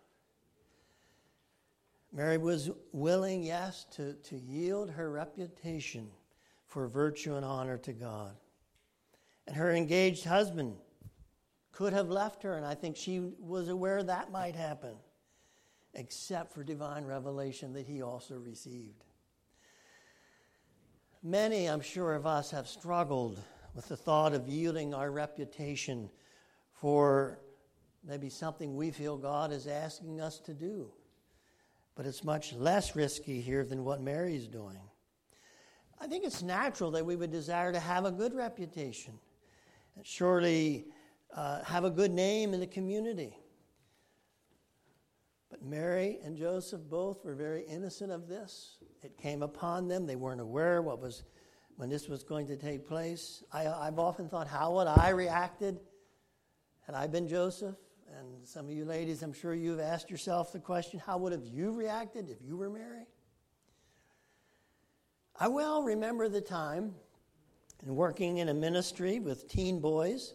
Mary 2.14 2.38
was 2.38 2.72
willing, 2.94 3.44
yes, 3.44 3.88
to, 3.98 4.14
to 4.14 4.38
yield 4.38 4.90
her 4.90 5.12
reputation 5.12 6.08
for 6.66 6.88
virtue 6.88 7.36
and 7.36 7.44
honor 7.44 7.78
to 7.80 7.92
God. 7.92 8.38
And 9.48 9.56
her 9.56 9.72
engaged 9.72 10.26
husband 10.26 10.76
could 11.72 11.94
have 11.94 12.10
left 12.10 12.44
her, 12.44 12.56
and 12.56 12.66
I 12.66 12.74
think 12.74 12.96
she 12.96 13.20
was 13.40 13.70
aware 13.70 14.02
that 14.02 14.32
might 14.32 14.56
happen, 14.56 14.96
except 15.94 16.54
for 16.54 16.64
divine 16.64 17.06
revelation 17.06 17.74
that 17.74 17.86
he 17.86 18.02
also 18.02 18.36
received. 18.36 19.04
Many, 21.22 21.68
I'm 21.68 21.82
sure, 21.82 22.14
of 22.14 22.26
us 22.26 22.52
have 22.52 22.68
struggled 22.68 23.40
with 23.74 23.88
the 23.88 23.98
thought 23.98 24.34
of 24.34 24.48
yielding 24.48 24.94
our 24.94 25.12
reputation 25.12 26.10
for 26.72 27.40
maybe 28.04 28.30
something 28.30 28.76
we 28.76 28.92
feel 28.92 29.18
God 29.18 29.52
is 29.52 29.68
asking 29.68 30.22
us 30.22 30.40
to 30.42 30.54
do. 30.54 30.92
But 31.96 32.06
it's 32.06 32.24
much 32.24 32.54
less 32.54 32.96
risky 32.96 33.42
here 33.42 33.64
than 33.64 33.84
what 33.84 34.02
Mary's 34.02 34.48
doing. 34.48 34.80
I 36.00 36.08
think 36.08 36.26
it's 36.26 36.44
natural 36.44 36.92
that 36.92 37.06
we 37.06 37.16
would 37.16 37.32
desire 37.32 37.72
to 37.72 37.80
have 37.80 38.06
a 38.06 38.12
good 38.12 38.34
reputation, 38.34 39.14
surely 40.04 40.88
uh, 41.36 41.64
have 41.64 41.84
a 41.84 41.90
good 41.90 42.12
name 42.12 42.54
in 42.54 42.60
the 42.60 42.68
community. 42.68 43.38
But 45.50 45.64
Mary 45.64 46.20
and 46.24 46.36
Joseph 46.36 46.82
both 46.90 47.24
were 47.24 47.36
very 47.36 47.64
innocent 47.64 48.12
of 48.12 48.28
this. 48.28 48.78
It 49.04 49.18
came 49.18 49.42
upon 49.42 49.88
them. 49.88 50.06
They 50.06 50.16
weren't 50.16 50.42
aware 50.42 50.82
what 50.82 51.00
was 51.00 51.24
when 51.78 51.90
this 51.90 52.08
was 52.08 52.24
going 52.24 52.48
to 52.48 52.56
take 52.56 52.88
place. 52.88 53.44
I, 53.52 53.68
I've 53.68 54.00
often 54.00 54.30
thought, 54.30 54.48
how 54.48 54.74
would 54.76 54.88
I 54.88 55.10
reacted 55.10 55.80
had 56.86 56.96
I 56.96 57.08
been 57.08 57.28
Joseph? 57.28 57.76
And 58.18 58.48
some 58.48 58.66
of 58.66 58.72
you 58.72 58.86
ladies, 58.86 59.24
I'm 59.24 59.34
sure 59.34 59.54
you've 59.54 59.80
asked 59.80 60.10
yourself 60.10 60.54
the 60.54 60.60
question, 60.60 61.00
how 61.06 61.18
would 61.18 61.34
have 61.34 61.44
you 61.44 61.72
reacted 61.72 62.30
if 62.30 62.38
you 62.42 62.56
were 62.56 62.70
Mary? 62.70 63.06
I 65.38 65.50
well 65.50 65.84
remember 65.84 66.30
the 66.30 66.40
time 66.40 66.96
in 67.84 67.96
working 67.96 68.38
in 68.38 68.50
a 68.50 68.54
ministry 68.54 69.20
with 69.20 69.48
teen 69.48 69.80
boys 69.80 70.34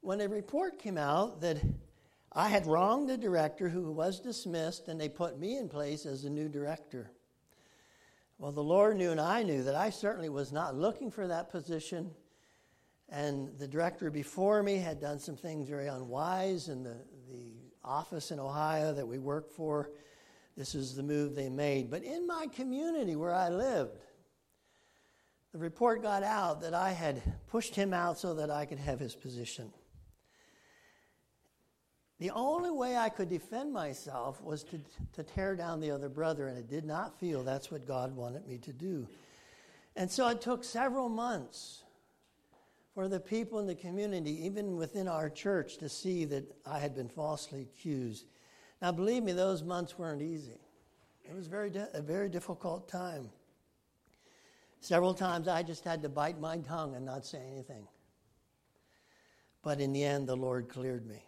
when 0.00 0.20
a 0.20 0.28
report 0.28 0.78
came 0.78 0.98
out 0.98 1.40
that 1.40 1.58
I 2.32 2.48
had 2.48 2.66
wronged 2.66 3.08
the 3.08 3.16
director 3.16 3.68
who 3.68 3.92
was 3.92 4.20
dismissed 4.20 4.88
and 4.88 5.00
they 5.00 5.08
put 5.08 5.38
me 5.38 5.58
in 5.58 5.68
place 5.68 6.06
as 6.06 6.22
the 6.22 6.30
new 6.30 6.48
director. 6.48 7.10
Well, 8.38 8.52
the 8.52 8.62
Lord 8.62 8.96
knew 8.96 9.10
and 9.10 9.20
I 9.20 9.42
knew 9.42 9.62
that 9.62 9.76
I 9.76 9.90
certainly 9.90 10.28
was 10.28 10.50
not 10.50 10.74
looking 10.74 11.10
for 11.10 11.28
that 11.28 11.50
position. 11.50 12.10
And 13.08 13.56
the 13.58 13.68
director 13.68 14.10
before 14.10 14.62
me 14.62 14.78
had 14.78 15.00
done 15.00 15.18
some 15.18 15.36
things 15.36 15.68
very 15.68 15.86
unwise 15.86 16.68
in 16.68 16.82
the, 16.82 16.96
the 17.30 17.52
office 17.84 18.30
in 18.30 18.40
Ohio 18.40 18.92
that 18.94 19.06
we 19.06 19.18
worked 19.18 19.52
for. 19.52 19.90
This 20.56 20.74
is 20.74 20.96
the 20.96 21.02
move 21.02 21.34
they 21.34 21.48
made. 21.48 21.90
But 21.90 22.02
in 22.02 22.26
my 22.26 22.46
community 22.48 23.14
where 23.14 23.34
I 23.34 23.50
lived, 23.50 23.98
the 25.52 25.58
report 25.58 26.02
got 26.02 26.22
out 26.22 26.62
that 26.62 26.74
I 26.74 26.92
had 26.92 27.22
pushed 27.48 27.74
him 27.74 27.92
out 27.92 28.18
so 28.18 28.34
that 28.34 28.50
I 28.50 28.64
could 28.64 28.78
have 28.78 28.98
his 28.98 29.14
position. 29.14 29.70
The 32.18 32.30
only 32.30 32.70
way 32.70 32.96
I 32.96 33.08
could 33.08 33.28
defend 33.28 33.72
myself 33.72 34.40
was 34.42 34.62
to, 34.64 34.80
to 35.14 35.22
tear 35.22 35.56
down 35.56 35.80
the 35.80 35.90
other 35.90 36.08
brother, 36.08 36.46
and 36.46 36.56
I 36.56 36.62
did 36.62 36.84
not 36.84 37.18
feel 37.18 37.42
that's 37.42 37.70
what 37.70 37.86
God 37.86 38.14
wanted 38.16 38.46
me 38.46 38.58
to 38.58 38.72
do. 38.72 39.08
And 39.96 40.10
so 40.10 40.28
it 40.28 40.40
took 40.40 40.64
several 40.64 41.08
months 41.08 41.82
for 42.94 43.08
the 43.08 43.20
people 43.20 43.58
in 43.58 43.66
the 43.66 43.74
community, 43.74 44.46
even 44.46 44.76
within 44.76 45.08
our 45.08 45.28
church, 45.28 45.78
to 45.78 45.88
see 45.88 46.24
that 46.26 46.44
I 46.64 46.78
had 46.78 46.94
been 46.94 47.08
falsely 47.08 47.62
accused. 47.62 48.26
Now, 48.80 48.92
believe 48.92 49.22
me, 49.22 49.32
those 49.32 49.62
months 49.62 49.98
weren't 49.98 50.22
easy. 50.22 50.60
It 51.28 51.34
was 51.34 51.46
very 51.46 51.72
a 51.92 52.02
very 52.02 52.28
difficult 52.28 52.88
time. 52.88 53.30
Several 54.82 55.14
times 55.14 55.46
I 55.46 55.62
just 55.62 55.84
had 55.84 56.02
to 56.02 56.08
bite 56.08 56.40
my 56.40 56.58
tongue 56.58 56.96
and 56.96 57.06
not 57.06 57.24
say 57.24 57.38
anything. 57.46 57.86
But 59.62 59.80
in 59.80 59.92
the 59.92 60.02
end, 60.02 60.28
the 60.28 60.36
Lord 60.36 60.68
cleared 60.68 61.06
me. 61.06 61.24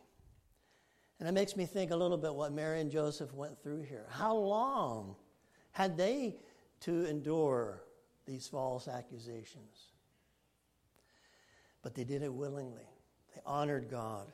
And 1.21 1.29
it 1.29 1.33
makes 1.33 1.55
me 1.55 1.65
think 1.65 1.93
a 1.93 1.97
little 1.97 2.17
bit 2.17 2.35
what 2.35 2.53
Mary 2.53 2.81
and 2.81 2.91
Joseph 2.91 3.33
went 3.33 3.63
through 3.63 3.83
here. 3.83 4.07
How 4.11 4.35
long 4.35 5.15
had 5.71 5.97
they 5.97 6.35
to 6.81 7.07
endure 7.07 7.85
these 8.27 8.49
false 8.49 8.89
accusations? 8.89 9.93
But 11.81 11.95
they 11.95 12.03
did 12.03 12.25
it 12.25 12.35
willingly. 12.35 12.89
They 13.37 13.41
honored 13.47 13.89
God 13.89 14.33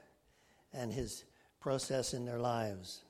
and 0.72 0.90
His 0.90 1.24
process 1.60 2.14
in 2.14 2.24
their 2.24 2.38
lives. 2.38 3.02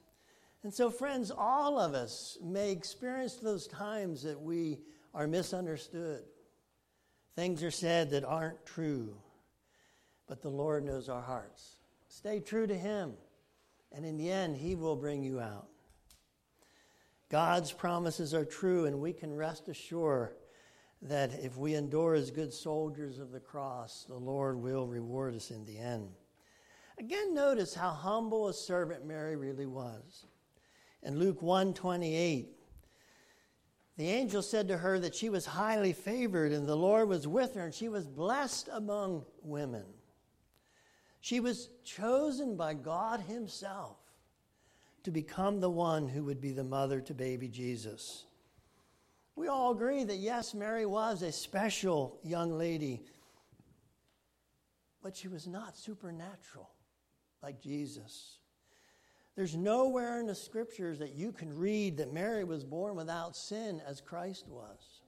And 0.64 0.74
so, 0.74 0.90
friends, 0.90 1.30
all 1.30 1.78
of 1.78 1.94
us 1.94 2.36
may 2.42 2.72
experience 2.72 3.36
those 3.36 3.68
times 3.68 4.24
that 4.24 4.40
we 4.40 4.80
are 5.14 5.26
misunderstood. 5.26 6.22
Things 7.34 7.62
are 7.62 7.70
said 7.70 8.10
that 8.10 8.24
aren't 8.24 8.64
true. 8.66 9.16
But 10.26 10.42
the 10.42 10.48
Lord 10.48 10.84
knows 10.84 11.08
our 11.08 11.22
hearts. 11.22 11.76
Stay 12.08 12.40
true 12.40 12.66
to 12.66 12.76
Him. 12.76 13.14
And 13.92 14.04
in 14.04 14.16
the 14.16 14.30
end, 14.30 14.56
He 14.56 14.74
will 14.74 14.96
bring 14.96 15.22
you 15.22 15.40
out. 15.40 15.68
God's 17.28 17.72
promises 17.72 18.34
are 18.34 18.44
true, 18.44 18.86
and 18.86 19.00
we 19.00 19.12
can 19.12 19.34
rest 19.34 19.68
assured 19.68 20.34
that 21.02 21.32
if 21.42 21.56
we 21.56 21.74
endure 21.74 22.14
as 22.14 22.30
good 22.30 22.52
soldiers 22.52 23.18
of 23.18 23.30
the 23.30 23.40
cross, 23.40 24.04
the 24.06 24.16
Lord 24.16 24.56
will 24.56 24.86
reward 24.86 25.34
us 25.34 25.50
in 25.50 25.64
the 25.64 25.78
end. 25.78 26.08
Again, 26.98 27.32
notice 27.32 27.74
how 27.74 27.90
humble 27.90 28.48
a 28.48 28.52
servant 28.52 29.06
Mary 29.06 29.34
really 29.34 29.66
was. 29.66 30.26
In 31.02 31.18
Luke 31.18 31.40
128, 31.40 32.59
the 34.00 34.08
angel 34.08 34.40
said 34.40 34.66
to 34.68 34.78
her 34.78 34.98
that 34.98 35.14
she 35.14 35.28
was 35.28 35.44
highly 35.44 35.92
favored 35.92 36.52
and 36.52 36.66
the 36.66 36.74
Lord 36.74 37.06
was 37.06 37.28
with 37.28 37.54
her 37.54 37.66
and 37.66 37.74
she 37.74 37.90
was 37.90 38.06
blessed 38.06 38.70
among 38.72 39.26
women. 39.42 39.84
She 41.20 41.38
was 41.38 41.68
chosen 41.84 42.56
by 42.56 42.72
God 42.72 43.20
Himself 43.20 43.98
to 45.02 45.10
become 45.10 45.60
the 45.60 45.68
one 45.68 46.08
who 46.08 46.24
would 46.24 46.40
be 46.40 46.52
the 46.52 46.64
mother 46.64 47.02
to 47.02 47.12
baby 47.12 47.46
Jesus. 47.46 48.24
We 49.36 49.48
all 49.48 49.72
agree 49.72 50.02
that 50.04 50.16
yes, 50.16 50.54
Mary 50.54 50.86
was 50.86 51.20
a 51.20 51.30
special 51.30 52.18
young 52.22 52.56
lady, 52.56 53.02
but 55.02 55.14
she 55.14 55.28
was 55.28 55.46
not 55.46 55.76
supernatural 55.76 56.70
like 57.42 57.60
Jesus. 57.60 58.38
There's 59.40 59.56
nowhere 59.56 60.20
in 60.20 60.26
the 60.26 60.34
scriptures 60.34 60.98
that 60.98 61.14
you 61.14 61.32
can 61.32 61.56
read 61.56 61.96
that 61.96 62.12
Mary 62.12 62.44
was 62.44 62.62
born 62.62 62.94
without 62.94 63.34
sin 63.34 63.80
as 63.86 64.02
Christ 64.02 64.46
was. 64.46 65.00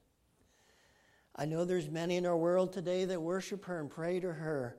I 1.37 1.45
know 1.45 1.67
there's 1.67 1.91
many 1.91 2.17
in 2.17 2.25
our 2.25 2.39
world 2.39 2.73
today 2.73 3.05
that 3.05 3.21
worship 3.21 3.67
her 3.67 3.79
and 3.79 3.91
pray 3.91 4.21
to 4.21 4.33
her. 4.33 4.79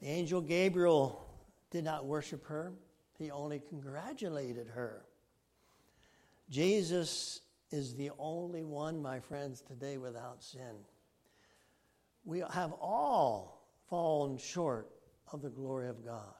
The 0.00 0.08
angel 0.08 0.40
Gabriel 0.40 1.28
did 1.70 1.84
not 1.84 2.06
worship 2.06 2.46
her, 2.46 2.72
he 3.18 3.30
only 3.30 3.60
congratulated 3.60 4.66
her. 4.68 5.04
Jesus 6.48 7.42
is 7.70 7.94
the 7.96 8.12
only 8.18 8.64
one, 8.64 9.02
my 9.02 9.20
friends, 9.20 9.60
today 9.60 9.98
without 9.98 10.42
sin. 10.42 10.86
We 12.24 12.42
have 12.50 12.72
all 12.80 13.68
fallen 13.90 14.38
short 14.38 14.88
of 15.30 15.42
the 15.42 15.50
glory 15.50 15.90
of 15.90 16.02
God. 16.02 16.32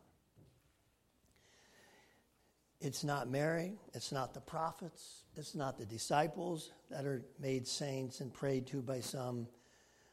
It's 2.85 3.05
not 3.05 3.31
Mary, 3.31 3.79
it's 3.95 4.11
not 4.11 4.35
the 4.35 4.41
prophets, 4.41 5.23
it's 5.37 5.55
not 5.55 5.79
the 5.79 5.87
disciples 5.87 6.73
that 6.91 7.07
are 7.07 7.25
made 7.39 7.65
saints 7.69 8.19
and 8.19 8.35
prayed 8.35 8.67
to 8.67 8.83
by 8.83 8.99
some. 8.99 9.47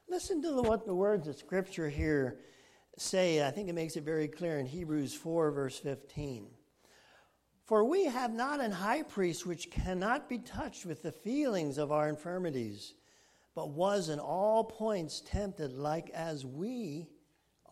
Listen 0.07 0.39
to 0.43 0.61
what 0.61 0.85
the 0.85 0.93
words 0.93 1.27
of 1.27 1.35
Scripture 1.35 1.89
here 1.89 2.37
say. 2.95 3.43
I 3.43 3.49
think 3.49 3.69
it 3.69 3.73
makes 3.73 3.95
it 3.95 4.03
very 4.03 4.27
clear 4.27 4.59
in 4.59 4.67
Hebrews 4.67 5.15
4, 5.15 5.49
verse 5.49 5.79
15. 5.79 6.45
For 7.65 7.83
we 7.83 8.05
have 8.05 8.33
not 8.33 8.61
an 8.61 8.71
high 8.71 9.01
priest 9.01 9.47
which 9.47 9.71
cannot 9.71 10.29
be 10.29 10.37
touched 10.37 10.85
with 10.85 11.01
the 11.01 11.11
feelings 11.11 11.79
of 11.79 11.91
our 11.91 12.07
infirmities, 12.07 12.93
but 13.55 13.71
was 13.71 14.09
in 14.09 14.19
all 14.19 14.63
points 14.63 15.23
tempted 15.25 15.73
like 15.73 16.11
as 16.11 16.45
we 16.45 17.07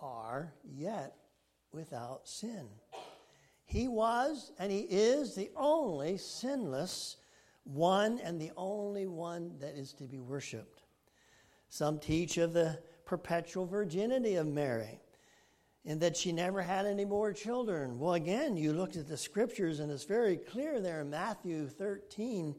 are, 0.01 0.55
yet 0.63 1.17
without 1.71 2.27
sin. 2.27 2.67
He 3.67 3.89
was 3.89 4.53
and 4.57 4.71
he 4.71 4.79
is 4.79 5.35
the 5.35 5.51
only 5.55 6.17
sinless 6.17 7.17
one 7.65 8.19
and 8.23 8.39
the 8.39 8.51
only 8.55 9.07
one 9.07 9.57
that 9.59 9.75
is 9.75 9.93
to 9.95 10.05
be 10.05 10.19
worshiped. 10.19 10.83
Some 11.69 11.99
teach 11.99 12.37
of 12.37 12.53
the 12.53 12.79
perpetual 13.05 13.65
virginity 13.65 14.35
of 14.35 14.47
Mary 14.47 15.01
and 15.85 15.99
that 15.99 16.15
she 16.15 16.31
never 16.31 16.61
had 16.61 16.85
any 16.85 17.03
more 17.03 17.33
children. 17.33 17.99
Well, 17.99 18.13
again, 18.13 18.55
you 18.55 18.71
look 18.71 18.95
at 18.95 19.07
the 19.07 19.17
scriptures 19.17 19.81
and 19.81 19.91
it's 19.91 20.05
very 20.05 20.37
clear 20.37 20.79
there 20.79 21.01
in 21.01 21.09
Matthew 21.09 21.67
13 21.67 22.55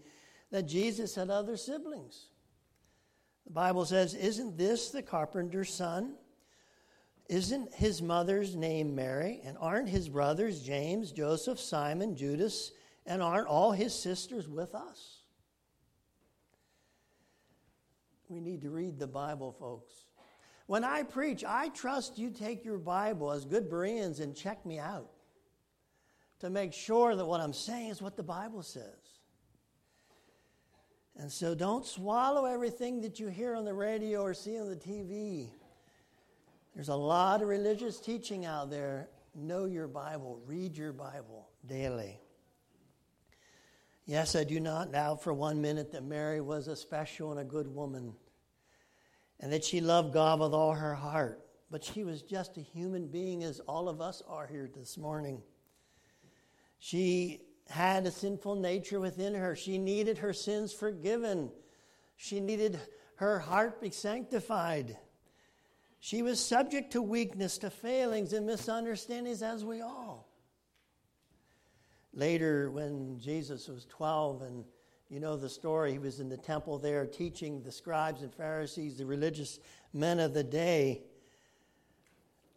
that 0.51 0.69
Jesus 0.69 1.15
had 1.15 1.31
other 1.31 1.57
siblings. 1.57 2.27
The 3.47 3.53
Bible 3.53 3.87
says, 3.87 4.15
Isn't 4.15 4.59
this 4.59 4.91
the 4.91 5.03
carpenter's 5.03 5.73
son? 5.73 6.17
Isn't 7.29 7.75
his 7.75 8.01
mother's 8.01 8.57
name 8.57 8.95
Mary? 8.95 9.43
And 9.45 9.57
aren't 9.61 9.89
his 9.89 10.09
brothers 10.09 10.63
James, 10.63 11.13
Joseph, 11.13 11.61
Simon, 11.61 12.17
Judas, 12.17 12.73
and 13.05 13.23
aren't 13.23 13.47
all 13.47 13.73
his 13.73 13.95
sisters 13.95 14.49
with 14.49 14.75
us? 14.75 15.19
We 18.29 18.41
need 18.41 18.63
to 18.63 18.71
read 18.71 18.99
the 18.99 19.07
Bible, 19.07 19.53
folks. 19.53 19.93
When 20.67 20.85
I 20.85 21.03
preach, 21.03 21.45
I 21.45 21.69
trust 21.69 22.19
you 22.19 22.31
take 22.31 22.65
your 22.65 22.79
Bible 22.79 23.33
as 23.33 23.45
good 23.45 23.71
Bereans 23.71 24.21
and 24.21 24.37
check 24.37 24.65
me 24.67 24.79
out 24.79 25.11
to 26.41 26.51
make 26.51 26.73
sure 26.73 27.17
that 27.17 27.25
what 27.25 27.41
I'm 27.41 27.55
saying 27.55 27.89
is 27.89 28.03
what 28.03 28.17
the 28.17 28.23
Bible 28.23 28.63
says. 28.63 29.19
And 31.17 31.33
so 31.33 31.55
don't 31.55 31.85
swallow 31.85 32.45
everything 32.45 33.01
that 33.01 33.19
you 33.19 33.29
hear 33.29 33.55
on 33.55 33.65
the 33.65 33.75
radio 33.75 34.23
or 34.23 34.35
see 34.35 34.59
on 34.59 34.69
the 34.69 34.77
TV. 34.77 35.51
There's 36.79 36.91
a 36.91 36.95
lot 36.95 37.43
of 37.43 37.49
religious 37.49 37.99
teaching 37.99 38.47
out 38.47 38.71
there. 38.71 39.09
Know 39.35 39.65
your 39.65 39.89
Bible, 39.89 40.41
read 40.47 40.77
your 40.77 40.93
Bible 40.93 41.49
daily. 41.67 42.21
Yes, 44.07 44.37
I 44.37 44.45
do 44.45 44.61
not 44.61 44.93
doubt 44.93 45.21
for 45.21 45.35
one 45.35 45.61
minute 45.61 45.91
that 45.91 46.05
Mary 46.05 46.41
was 46.41 46.69
a 46.69 46.77
special 46.77 47.33
and 47.33 47.41
a 47.41 47.45
good 47.45 47.67
woman 47.67 48.15
and 49.41 49.53
that 49.53 49.65
she 49.65 49.81
loved 49.81 50.13
God 50.13 50.39
with 50.39 50.55
all 50.55 50.73
her 50.73 50.95
heart. 50.95 51.45
But 51.69 51.83
she 51.83 52.05
was 52.05 52.23
just 52.23 52.57
a 52.59 52.61
human 52.61 53.09
being, 53.09 53.43
as 53.43 53.59
all 53.59 53.89
of 53.89 54.01
us 54.01 54.23
are 54.29 54.47
here 54.47 54.71
this 54.73 54.97
morning. 54.97 55.43
She 56.79 57.41
had 57.69 58.07
a 58.07 58.13
sinful 58.13 58.55
nature 58.55 59.01
within 59.01 59.35
her. 59.35 59.57
She 59.57 59.79
needed 59.79 60.19
her 60.19 60.33
sins 60.33 60.73
forgiven. 60.73 61.51
She 62.17 62.39
needed 62.39 62.79
her 63.17 63.41
heart 63.41 63.81
be 63.81 63.91
sanctified. 63.91 64.97
She 66.01 66.23
was 66.23 66.45
subject 66.45 66.93
to 66.93 67.03
weakness, 67.03 67.59
to 67.59 67.71
failings, 67.71 68.33
and 68.33 68.47
misunderstandings, 68.47 69.43
as 69.43 69.65
we 69.65 69.81
all. 69.81 70.29
Later, 72.13 72.71
when 72.71 73.19
Jesus 73.19 73.69
was 73.69 73.85
12, 73.87 74.43
and 74.43 74.65
you 75.09 75.21
know 75.21 75.37
the 75.37 75.49
story, 75.49 75.93
he 75.93 75.99
was 75.99 76.21
in 76.21 76.29
the 76.29 76.37
temple 76.37 76.79
there 76.79 77.07
teaching 77.07 77.63
the 77.63 77.73
scribes 77.73 78.23
and 78.23 78.33
Pharisees, 78.33 78.99
the 78.99 79.07
religious 79.07 79.59
men 79.93 80.21
of 80.21 80.35
the 80.35 80.45
day. 80.45 81.03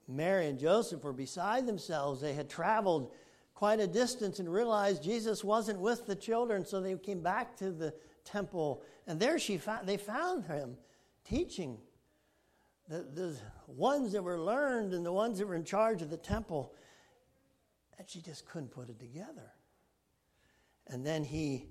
Mary 0.08 0.48
and 0.48 0.60
Joseph 0.60 1.04
were 1.04 1.14
beside 1.14 1.66
themselves. 1.66 2.22
They 2.22 2.34
had 2.34 2.50
traveled 2.50 3.12
quite 3.56 3.80
a 3.80 3.88
distance 3.88 4.40
and 4.40 4.52
realized 4.52 5.04
Jesus 5.04 5.44
wasn't 5.44 5.80
with 5.80 6.06
the 6.06 6.16
children, 6.16 6.66
so 6.66 6.82
they 6.82 6.96
came 6.96 7.22
back 7.22 7.56
to 7.58 7.72
the 7.72 7.94
temple. 8.26 8.84
And 9.08 9.20
there 9.20 9.40
she 9.40 9.58
found, 9.58 9.88
they 9.88 9.98
found 9.98 10.46
him 10.46 10.78
teaching 11.24 11.78
the, 12.88 13.06
the 13.14 13.38
ones 13.68 14.12
that 14.14 14.24
were 14.24 14.40
learned 14.40 14.94
and 14.94 15.06
the 15.06 15.12
ones 15.12 15.40
that 15.40 15.48
were 15.48 15.56
in 15.56 15.64
charge 15.64 16.02
of 16.02 16.10
the 16.10 16.18
temple. 16.18 16.74
And 17.98 18.10
she 18.10 18.22
just 18.22 18.46
couldn't 18.46 18.72
put 18.72 18.90
it 18.90 19.00
together. 19.00 19.54
And 20.88 21.06
then 21.06 21.24
he, 21.24 21.68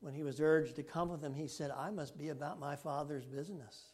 when 0.00 0.14
he 0.14 0.22
was 0.22 0.40
urged 0.40 0.76
to 0.76 0.82
come 0.82 1.08
with 1.08 1.20
them, 1.20 1.34
he 1.34 1.46
said, 1.46 1.70
I 1.70 1.90
must 1.90 2.18
be 2.18 2.30
about 2.30 2.58
my 2.58 2.74
father's 2.74 3.24
business. 3.24 3.92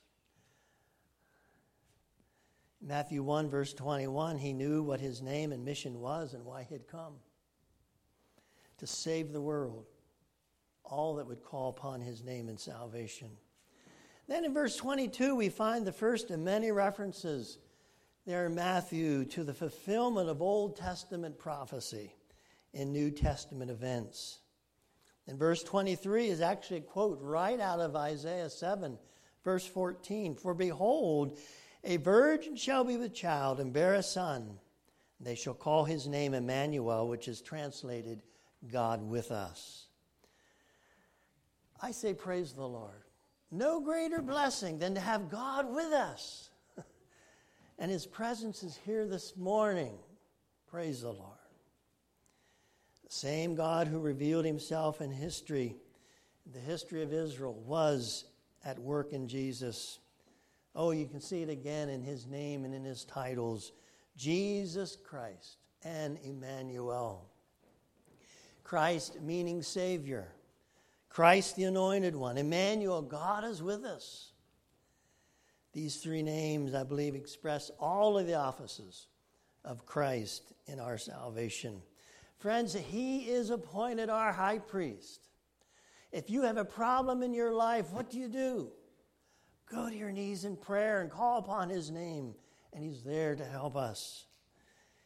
Matthew 2.80 3.22
1, 3.22 3.50
verse 3.50 3.74
21, 3.74 4.38
he 4.38 4.52
knew 4.52 4.82
what 4.82 5.00
his 5.00 5.20
name 5.20 5.52
and 5.52 5.64
mission 5.64 6.00
was 6.00 6.32
and 6.32 6.44
why 6.44 6.62
he 6.62 6.74
had 6.74 6.86
come 6.86 7.14
to 8.78 8.86
save 8.86 9.32
the 9.32 9.40
world, 9.40 9.86
all 10.84 11.16
that 11.16 11.26
would 11.26 11.42
call 11.42 11.70
upon 11.70 12.00
his 12.00 12.22
name 12.22 12.48
in 12.48 12.56
salvation. 12.56 13.28
Then 14.28 14.44
in 14.44 14.52
verse 14.52 14.76
22, 14.76 15.34
we 15.34 15.48
find 15.48 15.86
the 15.86 15.92
first 15.92 16.30
of 16.30 16.38
many 16.38 16.70
references 16.70 17.58
there 18.26 18.44
in 18.44 18.54
Matthew 18.54 19.24
to 19.24 19.42
the 19.42 19.54
fulfillment 19.54 20.28
of 20.28 20.42
Old 20.42 20.76
Testament 20.76 21.38
prophecy 21.38 22.14
in 22.74 22.92
New 22.92 23.10
Testament 23.10 23.70
events. 23.70 24.40
And 25.26 25.38
verse 25.38 25.62
23 25.62 26.28
is 26.28 26.42
actually 26.42 26.78
a 26.78 26.82
quote 26.82 27.18
right 27.22 27.58
out 27.58 27.80
of 27.80 27.96
Isaiah 27.96 28.50
7, 28.50 28.98
verse 29.44 29.66
14 29.66 30.34
For 30.36 30.52
behold, 30.52 31.38
a 31.84 31.96
virgin 31.96 32.54
shall 32.54 32.84
be 32.84 32.98
with 32.98 33.14
child 33.14 33.60
and 33.60 33.72
bear 33.72 33.94
a 33.94 34.02
son. 34.02 34.58
They 35.20 35.34
shall 35.34 35.54
call 35.54 35.84
his 35.84 36.06
name 36.06 36.34
Emmanuel, 36.34 37.08
which 37.08 37.28
is 37.28 37.40
translated 37.40 38.22
God 38.70 39.02
with 39.02 39.30
us. 39.30 39.86
I 41.80 41.92
say, 41.92 42.12
Praise 42.12 42.52
the 42.52 42.66
Lord. 42.68 43.07
No 43.50 43.80
greater 43.80 44.20
blessing 44.20 44.78
than 44.78 44.94
to 44.94 45.00
have 45.00 45.30
God 45.30 45.74
with 45.74 45.92
us. 45.92 46.50
and 47.78 47.90
his 47.90 48.06
presence 48.06 48.62
is 48.62 48.78
here 48.84 49.06
this 49.06 49.36
morning. 49.36 49.98
Praise 50.70 51.00
the 51.00 51.12
Lord. 51.12 51.38
The 53.04 53.14
same 53.14 53.54
God 53.54 53.88
who 53.88 54.00
revealed 54.00 54.44
himself 54.44 55.00
in 55.00 55.10
history, 55.10 55.76
the 56.52 56.58
history 56.58 57.02
of 57.02 57.12
Israel, 57.12 57.54
was 57.54 58.26
at 58.64 58.78
work 58.78 59.12
in 59.14 59.26
Jesus. 59.28 59.98
Oh, 60.74 60.90
you 60.90 61.06
can 61.06 61.20
see 61.20 61.42
it 61.42 61.48
again 61.48 61.88
in 61.88 62.02
his 62.02 62.26
name 62.26 62.66
and 62.66 62.74
in 62.74 62.84
his 62.84 63.04
titles 63.04 63.72
Jesus 64.14 64.96
Christ 64.96 65.56
and 65.82 66.18
Emmanuel. 66.22 67.30
Christ 68.62 69.22
meaning 69.22 69.62
Savior. 69.62 70.28
Christ 71.08 71.56
the 71.56 71.64
Anointed 71.64 72.14
One, 72.14 72.38
Emmanuel, 72.38 73.02
God 73.02 73.44
is 73.44 73.62
with 73.62 73.84
us. 73.84 74.32
These 75.72 75.96
three 75.96 76.22
names, 76.22 76.74
I 76.74 76.84
believe, 76.84 77.14
express 77.14 77.70
all 77.78 78.18
of 78.18 78.26
the 78.26 78.34
offices 78.34 79.06
of 79.64 79.86
Christ 79.86 80.52
in 80.66 80.80
our 80.80 80.98
salvation. 80.98 81.82
Friends, 82.38 82.74
He 82.74 83.28
is 83.28 83.50
appointed 83.50 84.10
our 84.10 84.32
high 84.32 84.58
priest. 84.58 85.28
If 86.12 86.30
you 86.30 86.42
have 86.42 86.56
a 86.56 86.64
problem 86.64 87.22
in 87.22 87.34
your 87.34 87.52
life, 87.52 87.90
what 87.90 88.10
do 88.10 88.18
you 88.18 88.28
do? 88.28 88.70
Go 89.70 89.90
to 89.90 89.96
your 89.96 90.12
knees 90.12 90.44
in 90.44 90.56
prayer 90.56 91.00
and 91.00 91.10
call 91.10 91.38
upon 91.38 91.68
His 91.68 91.90
name, 91.90 92.34
and 92.72 92.82
He's 92.82 93.02
there 93.02 93.34
to 93.34 93.44
help 93.44 93.76
us. 93.76 94.24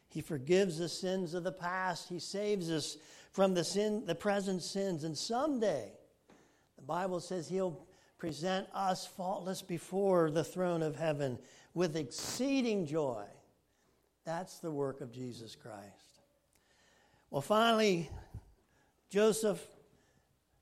He 0.07 0.21
forgives 0.21 0.77
the 0.77 0.89
sins 0.89 1.33
of 1.33 1.43
the 1.43 1.51
past. 1.51 2.07
He 2.07 2.19
saves 2.19 2.69
us 2.69 2.97
from 3.33 3.53
the 3.53 3.63
sin, 3.63 4.05
the 4.05 4.15
present 4.15 4.63
sins. 4.63 5.03
And 5.03 5.17
someday, 5.17 5.91
the 6.77 6.83
Bible 6.83 7.19
says 7.19 7.49
He'll 7.49 7.85
present 8.17 8.67
us 8.73 9.05
faultless 9.05 9.61
before 9.61 10.31
the 10.31 10.43
throne 10.43 10.81
of 10.81 10.95
heaven 10.95 11.37
with 11.73 11.97
exceeding 11.97 12.85
joy. 12.85 13.25
That's 14.25 14.59
the 14.59 14.71
work 14.71 15.01
of 15.01 15.11
Jesus 15.11 15.55
Christ. 15.55 16.21
Well, 17.29 17.41
finally, 17.41 18.09
Joseph 19.09 19.59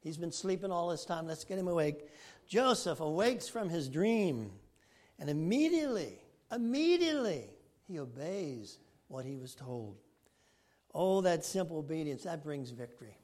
He's 0.02 0.18
been 0.18 0.32
sleeping 0.32 0.72
all 0.72 0.90
this 0.90 1.06
time. 1.06 1.28
Let's 1.28 1.44
get 1.44 1.60
him 1.60 1.68
awake. 1.68 2.08
Joseph 2.48 3.00
awakes 3.00 3.48
from 3.48 3.70
his 3.70 3.88
dream, 3.88 4.52
and 5.20 5.30
immediately, 5.30 6.18
immediately, 6.52 7.46
he 7.88 8.00
obeys 8.00 8.80
what 9.08 9.26
he 9.26 9.38
was 9.38 9.54
told. 9.54 9.98
Oh, 10.94 11.22
that 11.22 11.46
simple 11.46 11.78
obedience, 11.78 12.24
that 12.24 12.44
brings 12.44 12.72
victory. 12.72 13.18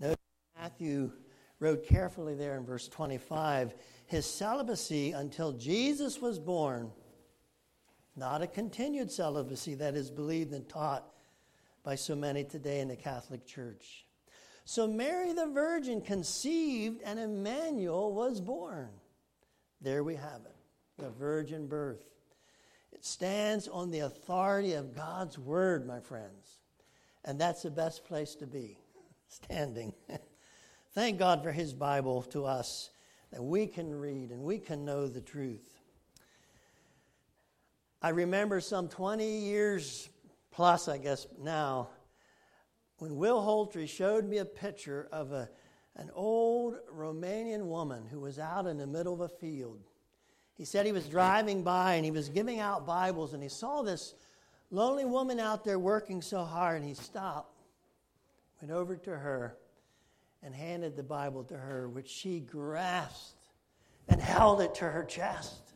Notice 0.00 0.16
Matthew 0.58 1.12
wrote 1.60 1.86
carefully 1.86 2.34
there 2.34 2.56
in 2.56 2.64
verse 2.64 2.88
25 2.88 3.74
his 4.06 4.26
celibacy 4.26 5.12
until 5.12 5.52
Jesus 5.52 6.20
was 6.20 6.38
born, 6.38 6.90
not 8.14 8.42
a 8.42 8.46
continued 8.46 9.10
celibacy 9.10 9.74
that 9.76 9.94
is 9.94 10.10
believed 10.10 10.52
and 10.52 10.68
taught 10.68 11.06
by 11.82 11.94
so 11.94 12.14
many 12.14 12.44
today 12.44 12.80
in 12.80 12.88
the 12.88 12.96
Catholic 12.96 13.46
Church. 13.46 14.04
So 14.64 14.86
Mary 14.86 15.32
the 15.32 15.46
Virgin 15.46 16.00
conceived 16.00 17.00
and 17.04 17.18
Emmanuel 17.18 18.12
was 18.12 18.40
born. 18.40 18.90
There 19.80 20.04
we 20.04 20.14
have 20.14 20.42
it, 20.44 20.56
the 20.98 21.10
virgin 21.10 21.66
birth. 21.66 22.04
It 22.92 23.04
stands 23.04 23.68
on 23.68 23.90
the 23.90 24.00
authority 24.00 24.74
of 24.74 24.94
God's 24.94 25.38
word, 25.38 25.86
my 25.86 26.00
friends. 26.00 26.60
And 27.24 27.40
that's 27.40 27.62
the 27.62 27.70
best 27.70 28.04
place 28.04 28.34
to 28.36 28.46
be, 28.46 28.78
standing. 29.28 29.92
Thank 30.92 31.18
God 31.18 31.42
for 31.42 31.52
his 31.52 31.72
Bible 31.72 32.22
to 32.24 32.44
us 32.44 32.90
that 33.32 33.42
we 33.42 33.66
can 33.66 33.94
read 33.94 34.30
and 34.30 34.42
we 34.42 34.58
can 34.58 34.84
know 34.84 35.06
the 35.06 35.20
truth. 35.20 35.80
I 38.02 38.10
remember 38.10 38.60
some 38.60 38.88
20 38.88 39.26
years 39.26 40.08
plus, 40.50 40.88
I 40.88 40.98
guess 40.98 41.26
now, 41.40 41.88
when 42.98 43.16
Will 43.16 43.40
Holtry 43.40 43.88
showed 43.88 44.28
me 44.28 44.38
a 44.38 44.44
picture 44.44 45.08
of 45.12 45.32
a, 45.32 45.48
an 45.96 46.10
old 46.14 46.76
Romanian 46.92 47.66
woman 47.66 48.04
who 48.06 48.20
was 48.20 48.38
out 48.38 48.66
in 48.66 48.76
the 48.76 48.86
middle 48.86 49.14
of 49.14 49.20
a 49.20 49.28
field. 49.28 49.80
He 50.56 50.64
said 50.64 50.86
he 50.86 50.92
was 50.92 51.08
driving 51.08 51.62
by 51.62 51.94
and 51.94 52.04
he 52.04 52.10
was 52.10 52.28
giving 52.28 52.60
out 52.60 52.86
Bibles 52.86 53.32
and 53.32 53.42
he 53.42 53.48
saw 53.48 53.82
this 53.82 54.14
lonely 54.70 55.04
woman 55.04 55.40
out 55.40 55.64
there 55.64 55.78
working 55.78 56.22
so 56.22 56.44
hard 56.44 56.80
and 56.80 56.88
he 56.88 56.94
stopped, 56.94 57.62
went 58.60 58.72
over 58.72 58.96
to 58.96 59.10
her, 59.10 59.56
and 60.42 60.54
handed 60.54 60.96
the 60.96 61.02
Bible 61.02 61.44
to 61.44 61.56
her, 61.56 61.88
which 61.88 62.08
she 62.08 62.40
grasped 62.40 63.48
and 64.08 64.20
held 64.20 64.60
it 64.60 64.74
to 64.76 64.84
her 64.84 65.04
chest. 65.04 65.72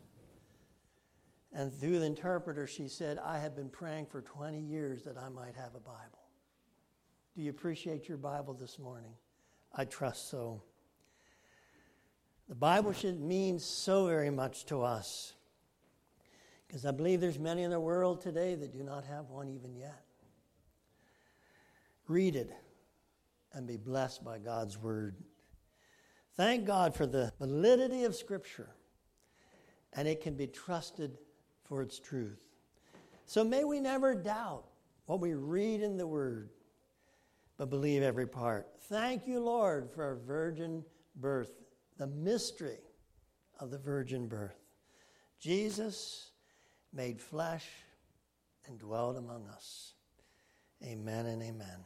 And 1.53 1.73
through 1.73 2.01
the 2.01 2.07
interpreter, 2.07 2.67
she 2.67 2.89
said, 2.89 3.19
I 3.19 3.39
have 3.39 3.55
been 3.55 3.71
praying 3.71 4.07
for 4.07 4.21
20 4.21 4.61
years 4.61 5.05
that 5.05 5.17
I 5.17 5.29
might 5.29 5.55
have 5.55 5.75
a 5.75 5.81
Bible. 5.81 6.27
Do 7.35 7.43
you 7.43 7.51
appreciate 7.51 8.09
your 8.09 8.19
Bible 8.19 8.55
this 8.55 8.79
morning? 8.79 9.12
I 9.75 9.85
trust 9.85 10.31
so. 10.31 10.62
The 12.49 12.55
Bible 12.55 12.93
should 12.93 13.21
mean 13.21 13.59
so 13.59 14.07
very 14.07 14.31
much 14.31 14.67
to 14.67 14.83
us 14.83 15.35
because 16.67 16.85
I 16.85 16.91
believe 16.91 17.21
there's 17.21 17.39
many 17.39 17.63
in 17.63 17.71
the 17.71 17.81
world 17.81 18.21
today 18.21 18.55
that 18.55 18.73
do 18.73 18.83
not 18.83 19.05
have 19.05 19.31
one 19.31 19.49
even 19.49 19.75
yet. 19.77 20.03
Read 22.09 22.37
it 22.37 22.53
and 23.53 23.67
be 23.67 23.77
blessed 23.77 24.25
by 24.25 24.39
God's 24.39 24.79
word. 24.79 25.17
Thank 26.37 26.67
God 26.67 26.95
for 26.95 27.07
the 27.07 27.33
validity 27.39 28.05
of 28.05 28.15
Scripture, 28.15 28.71
and 29.95 30.07
it 30.07 30.21
can 30.21 30.35
be 30.35 30.47
trusted 30.47 31.19
for 31.65 31.83
its 31.83 31.99
truth. 31.99 32.47
So 33.25 33.43
may 33.43 33.65
we 33.65 33.81
never 33.81 34.15
doubt 34.15 34.67
what 35.07 35.21
we 35.21 35.35
read 35.35 35.81
in 35.83 35.97
the 35.97 36.07
Word 36.07 36.51
but 37.57 37.71
believe 37.71 38.03
every 38.03 38.27
part. 38.27 38.69
Thank 38.83 39.27
you, 39.27 39.41
Lord, 39.41 39.91
for 39.91 40.13
a 40.13 40.17
virgin 40.17 40.85
birth, 41.17 41.53
the 41.99 42.07
mystery 42.07 42.79
of 43.61 43.71
the 43.71 43.79
virgin 43.79 44.29
birth. 44.29 44.59
Jesus 45.39 46.31
made 46.93 47.21
flesh 47.21 47.67
and 48.67 48.79
dwelled 48.79 49.17
among 49.17 49.47
us. 49.49 49.95
Amen 50.85 51.27
and 51.27 51.43
amen. 51.43 51.85